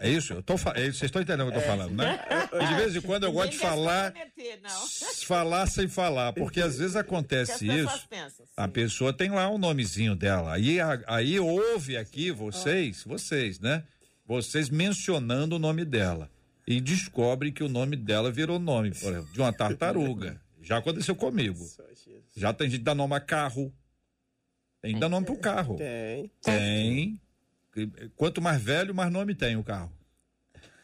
[0.00, 0.32] É isso?
[0.34, 2.20] Eu tô, é vocês estão entendendo o que eu tô falando, né?
[2.52, 4.12] E de vez em quando eu gosto de falar,
[4.76, 8.06] s- falar sem falar, porque às vezes acontece isso.
[8.08, 8.46] pensam.
[8.56, 10.54] A pessoa tem lá o nomezinho dela.
[10.54, 13.82] Aí, a- aí ouve aqui vocês, vocês, né?
[14.26, 16.30] Vocês mencionando o nome dela.
[16.68, 20.40] E descobre que o nome dela virou nome, por exemplo, de uma tartaruga.
[20.60, 21.64] Já aconteceu comigo.
[22.36, 23.72] Já tem gente que dá nome a carro.
[24.82, 25.76] Tem que dar nome pro carro.
[25.76, 26.30] Tem.
[26.42, 27.20] Tem.
[28.16, 29.92] Quanto mais velho, mais nome tem o carro.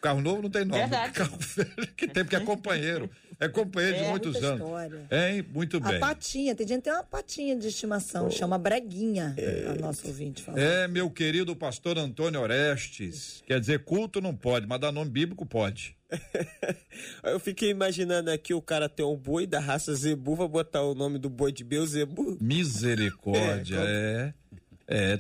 [0.01, 0.80] Carro novo não tem nome.
[0.80, 1.12] Verdade.
[1.14, 3.09] Carro velho que tem, porque é companheiro.
[3.38, 4.61] É companheiro de É, muitos muita anos.
[4.66, 5.07] história.
[5.12, 5.47] Hein?
[5.55, 6.01] Muito A bem.
[6.01, 9.34] patinha, tem gente que tem uma patinha de estimação, chama Breguinha,
[9.70, 10.61] a nossa ouvinte falou.
[10.61, 13.45] É, meu querido pastor Antônio Orestes.
[13.47, 15.97] Quer dizer, culto não pode, mas dar nome bíblico pode.
[17.22, 20.95] Eu fiquei imaginando aqui o cara ter um boi da raça Zebu, vai botar o
[20.97, 22.38] nome do boi de Beuzebu.
[22.40, 23.80] Misericórdia, é.
[23.80, 24.34] É,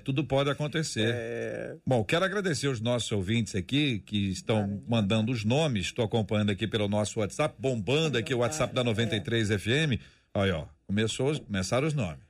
[0.04, 1.10] tudo pode acontecer.
[1.14, 5.86] É, Bom, quero agradecer os nossos ouvintes aqui que estão mandando os nomes.
[5.86, 10.00] Estou acompanhando aqui pelo nosso WhatsApp, bombando aqui o WhatsApp da 93 FM.
[10.34, 12.24] Aí, ó, começou, começaram os nomes.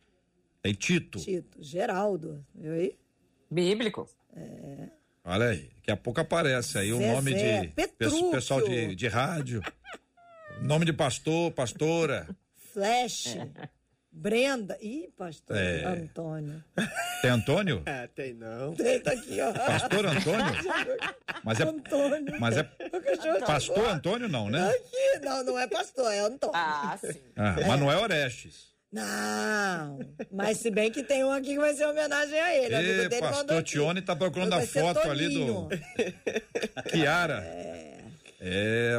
[0.63, 2.97] Tem Tito, Tito, Geraldo, viu aí?
[3.51, 4.09] Bíblico.
[5.25, 5.71] olha aí.
[5.77, 8.31] Daqui a pouco aparece aí o Zezé, nome de Petrúquio.
[8.31, 9.61] pessoal de, de rádio.
[10.61, 12.29] Nome de pastor, pastora.
[12.73, 13.37] Flash,
[14.13, 14.77] Brenda.
[14.81, 15.85] Ih, pastor É.
[15.85, 16.63] Antônio.
[17.23, 17.83] Tem Antônio?
[17.87, 18.75] ah, tem não.
[18.79, 19.53] Eita aqui, ó.
[19.53, 20.55] Pastor Antônio?
[21.43, 22.41] Mas é, Antônio.
[22.41, 24.69] mas é tá pastor Antônio não, né?
[24.69, 26.55] Aqui, não, não é pastor, é Antônio.
[26.55, 27.21] Ah, sim.
[27.37, 28.71] Ah, mas não é Orestes.
[28.93, 29.99] Não,
[30.31, 32.75] mas se bem que tem um aqui que vai ser homenagem a ele.
[32.75, 33.63] o Ê, pastor.
[33.63, 35.69] Tione tá procurando a foto ali do
[36.91, 37.43] Kiara.
[37.43, 38.02] É,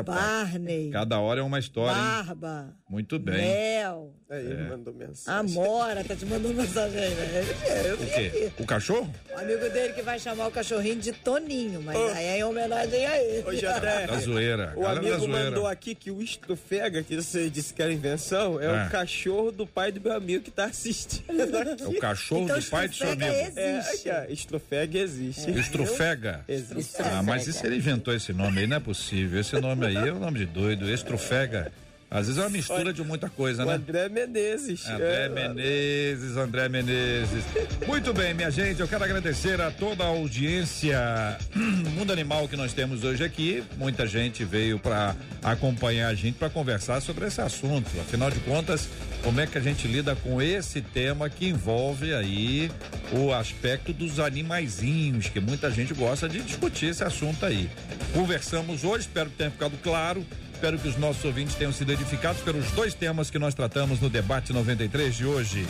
[0.05, 0.13] pá.
[0.13, 2.23] Barney, Cada hora é uma história, hein?
[2.25, 3.35] Barba, Muito bem.
[3.37, 5.39] Mel, Aí ele mandou mensagem.
[5.51, 7.43] Amora, tá te mandando mensagem aí, né?
[7.85, 8.47] Eu O quê?
[8.47, 8.63] aqui.
[8.63, 9.13] O cachorro?
[9.35, 13.05] O amigo dele que vai chamar o cachorrinho de Toninho, mas aí é em homenagem
[13.05, 13.41] a ele.
[13.41, 14.73] Ô, Da JR, zoeira.
[14.75, 15.49] o Galera da amigo zoeira.
[15.51, 18.87] mandou aqui que o estrufega, que você disse que era invenção, é É.
[18.87, 21.83] o cachorro do pai do meu amigo que tá assistindo aqui.
[21.83, 23.31] É o cachorro Então, do pai do seu amigo.
[23.31, 24.09] É, existe.
[24.09, 25.51] aqui, ó, estrufega existe.
[25.51, 26.43] Estrufega.
[26.47, 27.01] Existe.
[27.01, 28.67] Ah, mas e se ele inventou esse nome aí?
[28.67, 29.32] Não é possível.
[29.37, 30.89] Esse nome aí é um nome de doido.
[30.89, 31.71] Estrufega.
[32.13, 33.73] Às vezes é uma mistura de muita coisa, O né?
[33.73, 34.87] André Menezes.
[34.87, 37.43] André É, Menezes, André Menezes.
[37.87, 40.99] Muito bem, minha gente, eu quero agradecer a toda a audiência
[41.97, 43.63] Mundo Animal que nós temos hoje aqui.
[43.77, 47.89] Muita gente veio para acompanhar a gente para conversar sobre esse assunto.
[47.99, 48.87] Afinal de contas,
[49.23, 52.69] como é que a gente lida com esse tema que envolve aí
[53.11, 57.67] o aspecto dos animaizinhos, que muita gente gosta de discutir esse assunto aí.
[58.13, 60.23] Conversamos hoje, espero que tenha ficado claro.
[60.63, 64.09] Espero que os nossos ouvintes tenham sido edificados pelos dois temas que nós tratamos no
[64.09, 65.67] debate 93 de hoje.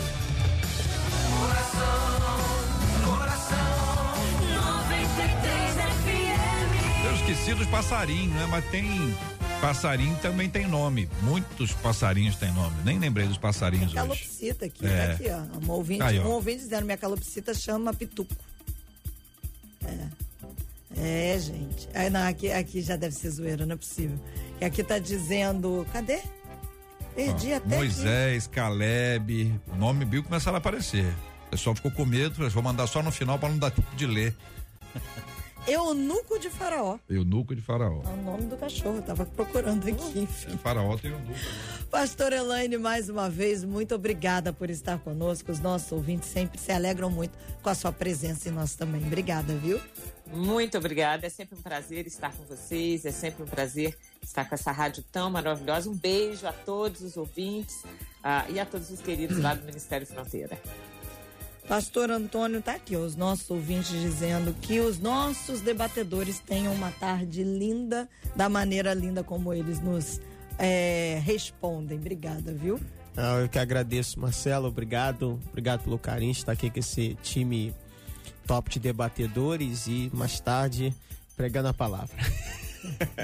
[7.04, 8.46] Eu esqueci dos passarinhos, né?
[8.46, 8.86] Mas tem
[9.60, 11.10] Passarinho também tem nome.
[11.24, 12.76] Muitos passarinhos têm nome.
[12.86, 14.20] Nem lembrei dos passarinhos minha hoje.
[14.20, 15.08] calopsita aqui, é.
[15.08, 15.66] tá aqui, ó.
[15.66, 16.24] Um ouvinte, Aí, ó.
[16.24, 18.36] um ouvinte dizendo minha calopsita chama pituco.
[19.84, 20.23] É.
[20.98, 21.90] É, gente.
[21.94, 24.20] Aí, não, aqui, aqui já deve ser zoeira, não é possível.
[24.62, 25.86] E aqui tá dizendo.
[25.92, 26.20] Cadê?
[27.16, 27.76] Perdi até.
[27.76, 28.56] Moisés, aqui.
[28.56, 29.62] Caleb.
[29.72, 31.06] O nome Bill começaram a aparecer.
[31.48, 34.08] O pessoal ficou com medo, vou mandar só no final para não dar tempo de
[34.08, 34.36] ler.
[35.68, 36.98] Eunuco de Faraó.
[37.10, 38.02] Eunuco de Faraó.
[38.04, 40.20] É o nome do cachorro, tava procurando aqui.
[40.20, 40.54] Enfim.
[40.54, 41.34] É, faraó tem eunuco.
[41.90, 45.52] Pastor Elaine, mais uma vez, muito obrigada por estar conosco.
[45.52, 49.06] Os nossos ouvintes sempre se alegram muito com a sua presença e nós também.
[49.06, 49.80] Obrigada, viu?
[50.34, 51.28] Muito obrigada.
[51.28, 53.06] É sempre um prazer estar com vocês.
[53.06, 55.90] É sempre um prazer estar com essa rádio tão maravilhosa.
[55.90, 60.08] Um beijo a todos os ouvintes uh, e a todos os queridos lá do Ministério
[60.08, 60.60] Fronteira.
[61.68, 67.42] Pastor Antônio está aqui, os nossos ouvintes dizendo que os nossos debatedores tenham uma tarde
[67.42, 70.20] linda, da maneira linda como eles nos
[70.60, 71.98] é, respondem.
[71.98, 72.80] Obrigada, viu?
[73.16, 74.68] Ah, eu que agradeço, Marcelo.
[74.68, 75.40] Obrigado.
[75.50, 77.74] Obrigado pelo carinho de estar aqui com esse time
[78.48, 80.94] top de debatedores e mais tarde
[81.36, 82.16] pregando a palavra.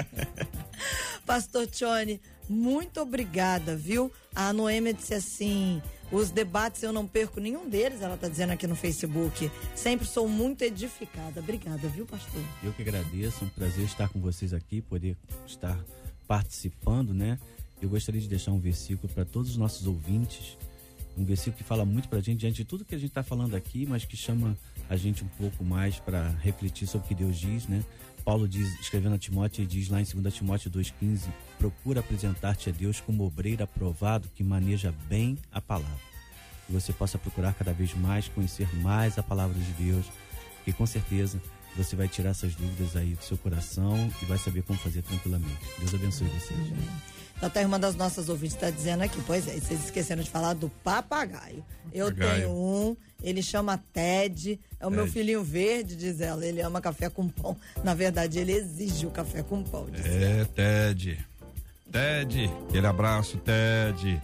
[1.26, 4.10] Pastor Tione, muito obrigada, viu?
[4.34, 8.66] A Noêmia disse assim: os debates eu não perco nenhum deles, ela está dizendo aqui
[8.66, 9.50] no Facebook.
[9.76, 11.40] Sempre sou muito edificada.
[11.40, 12.42] Obrigada, viu, pastor?
[12.62, 15.16] Eu que agradeço, é um prazer estar com vocês aqui, poder
[15.46, 15.78] estar
[16.26, 17.38] participando, né?
[17.80, 20.58] Eu gostaria de deixar um versículo para todos os nossos ouvintes,
[21.16, 23.22] um versículo que fala muito para a gente diante de tudo que a gente está
[23.22, 24.56] falando aqui, mas que chama
[24.88, 27.84] a gente um pouco mais para refletir sobre o que Deus diz, né?
[28.24, 33.00] Paulo diz, escrevendo a Timóteo, diz lá em 2 Timóteo 2,15: procura apresentar-te a Deus
[33.00, 36.10] como obreiro aprovado que maneja bem a palavra.
[36.66, 40.06] Que você possa procurar cada vez mais conhecer mais a palavra de Deus,
[40.64, 41.40] que com certeza
[41.76, 45.58] você vai tirar essas dúvidas aí do seu coração e vai saber como fazer tranquilamente.
[45.78, 47.19] Deus abençoe vocês.
[47.42, 50.68] Até uma das nossas ouvintes está dizendo aqui, pois é, vocês esqueceram de falar do
[50.84, 51.64] papagaio.
[51.92, 54.96] Eu tenho um, ele chama Ted, é o Ted.
[55.02, 56.44] meu filhinho verde, diz ela.
[56.44, 57.56] Ele ama café com pão.
[57.82, 59.86] Na verdade, ele exige o café com pão.
[60.04, 60.44] é, ela.
[60.46, 61.18] Ted.
[61.90, 64.20] Ted, aquele abraço, Ted.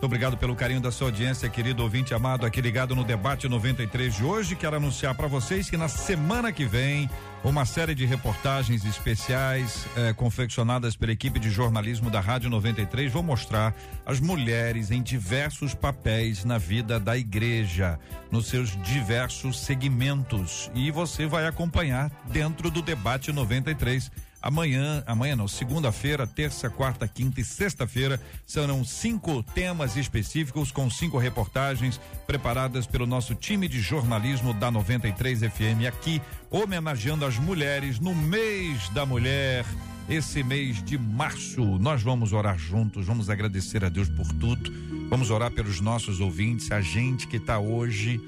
[0.00, 4.14] Muito obrigado pelo carinho da sua audiência, querido ouvinte amado, aqui ligado no debate 93
[4.14, 4.56] de hoje.
[4.56, 7.10] Quero anunciar para vocês que na semana que vem
[7.44, 13.22] uma série de reportagens especiais eh, confeccionadas pela equipe de jornalismo da Rádio 93 vão
[13.22, 13.74] mostrar
[14.06, 17.98] as mulheres em diversos papéis na vida da igreja,
[18.30, 20.70] nos seus diversos segmentos.
[20.74, 24.10] E você vai acompanhar dentro do debate 93
[24.42, 31.18] Amanhã, amanhã não, segunda-feira, terça, quarta, quinta e sexta-feira serão cinco temas específicos com cinco
[31.18, 38.14] reportagens preparadas pelo nosso time de jornalismo da 93 FM aqui, homenageando as mulheres no
[38.14, 39.66] mês da mulher.
[40.08, 44.72] Esse mês de março, nós vamos orar juntos, vamos agradecer a Deus por tudo,
[45.08, 48.20] vamos orar pelos nossos ouvintes, a gente que está hoje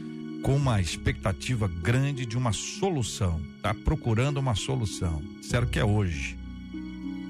[0.42, 5.22] com uma expectativa grande de uma solução, está procurando uma solução.
[5.40, 6.36] Disseram que é hoje.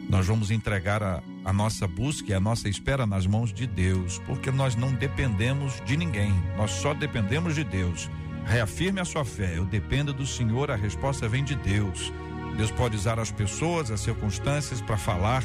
[0.09, 4.19] Nós vamos entregar a, a nossa busca e a nossa espera nas mãos de Deus,
[4.27, 8.11] porque nós não dependemos de ninguém, nós só dependemos de Deus.
[8.47, 12.13] Reafirme a sua fé, eu dependo do Senhor, a resposta vem de Deus.
[12.57, 15.45] Deus pode usar as pessoas, as circunstâncias para falar,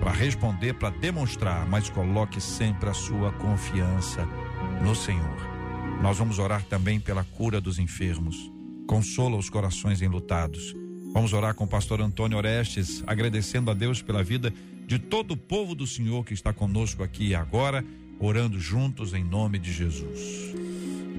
[0.00, 4.24] para responder, para demonstrar, mas coloque sempre a sua confiança
[4.82, 5.47] no Senhor.
[6.02, 8.50] Nós vamos orar também pela cura dos enfermos.
[8.86, 10.74] Consola os corações enlutados.
[11.12, 14.52] Vamos orar com o pastor Antônio Orestes, agradecendo a Deus pela vida
[14.86, 17.84] de todo o povo do Senhor que está conosco aqui agora,
[18.20, 20.54] orando juntos em nome de Jesus.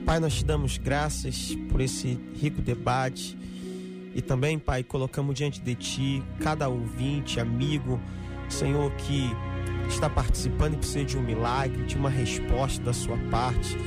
[0.06, 3.38] Pai, nós te damos graças por esse rico debate
[4.16, 8.00] e também, Pai, colocamos diante de Ti cada ouvinte, amigo,
[8.48, 9.30] Senhor, que
[9.88, 13.78] está participando e precisa de um milagre, de uma resposta da sua parte.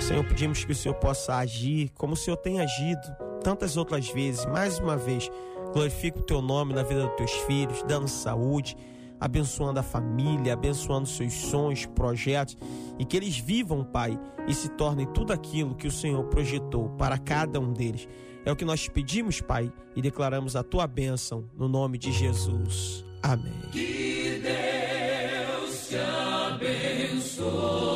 [0.00, 3.00] Senhor, pedimos que o Senhor possa agir como o Senhor tem agido
[3.42, 4.44] tantas outras vezes.
[4.46, 5.30] Mais uma vez,
[5.72, 8.76] glorifica o teu nome na vida dos teus filhos, dando saúde,
[9.20, 12.56] abençoando a família, abençoando seus sonhos, projetos
[12.98, 17.18] e que eles vivam, Pai, e se tornem tudo aquilo que o Senhor projetou para
[17.18, 18.08] cada um deles.
[18.44, 23.04] É o que nós pedimos, Pai, e declaramos a tua bênção no nome de Jesus.
[23.22, 23.52] Amém.
[23.72, 27.95] Que Deus te abençoe.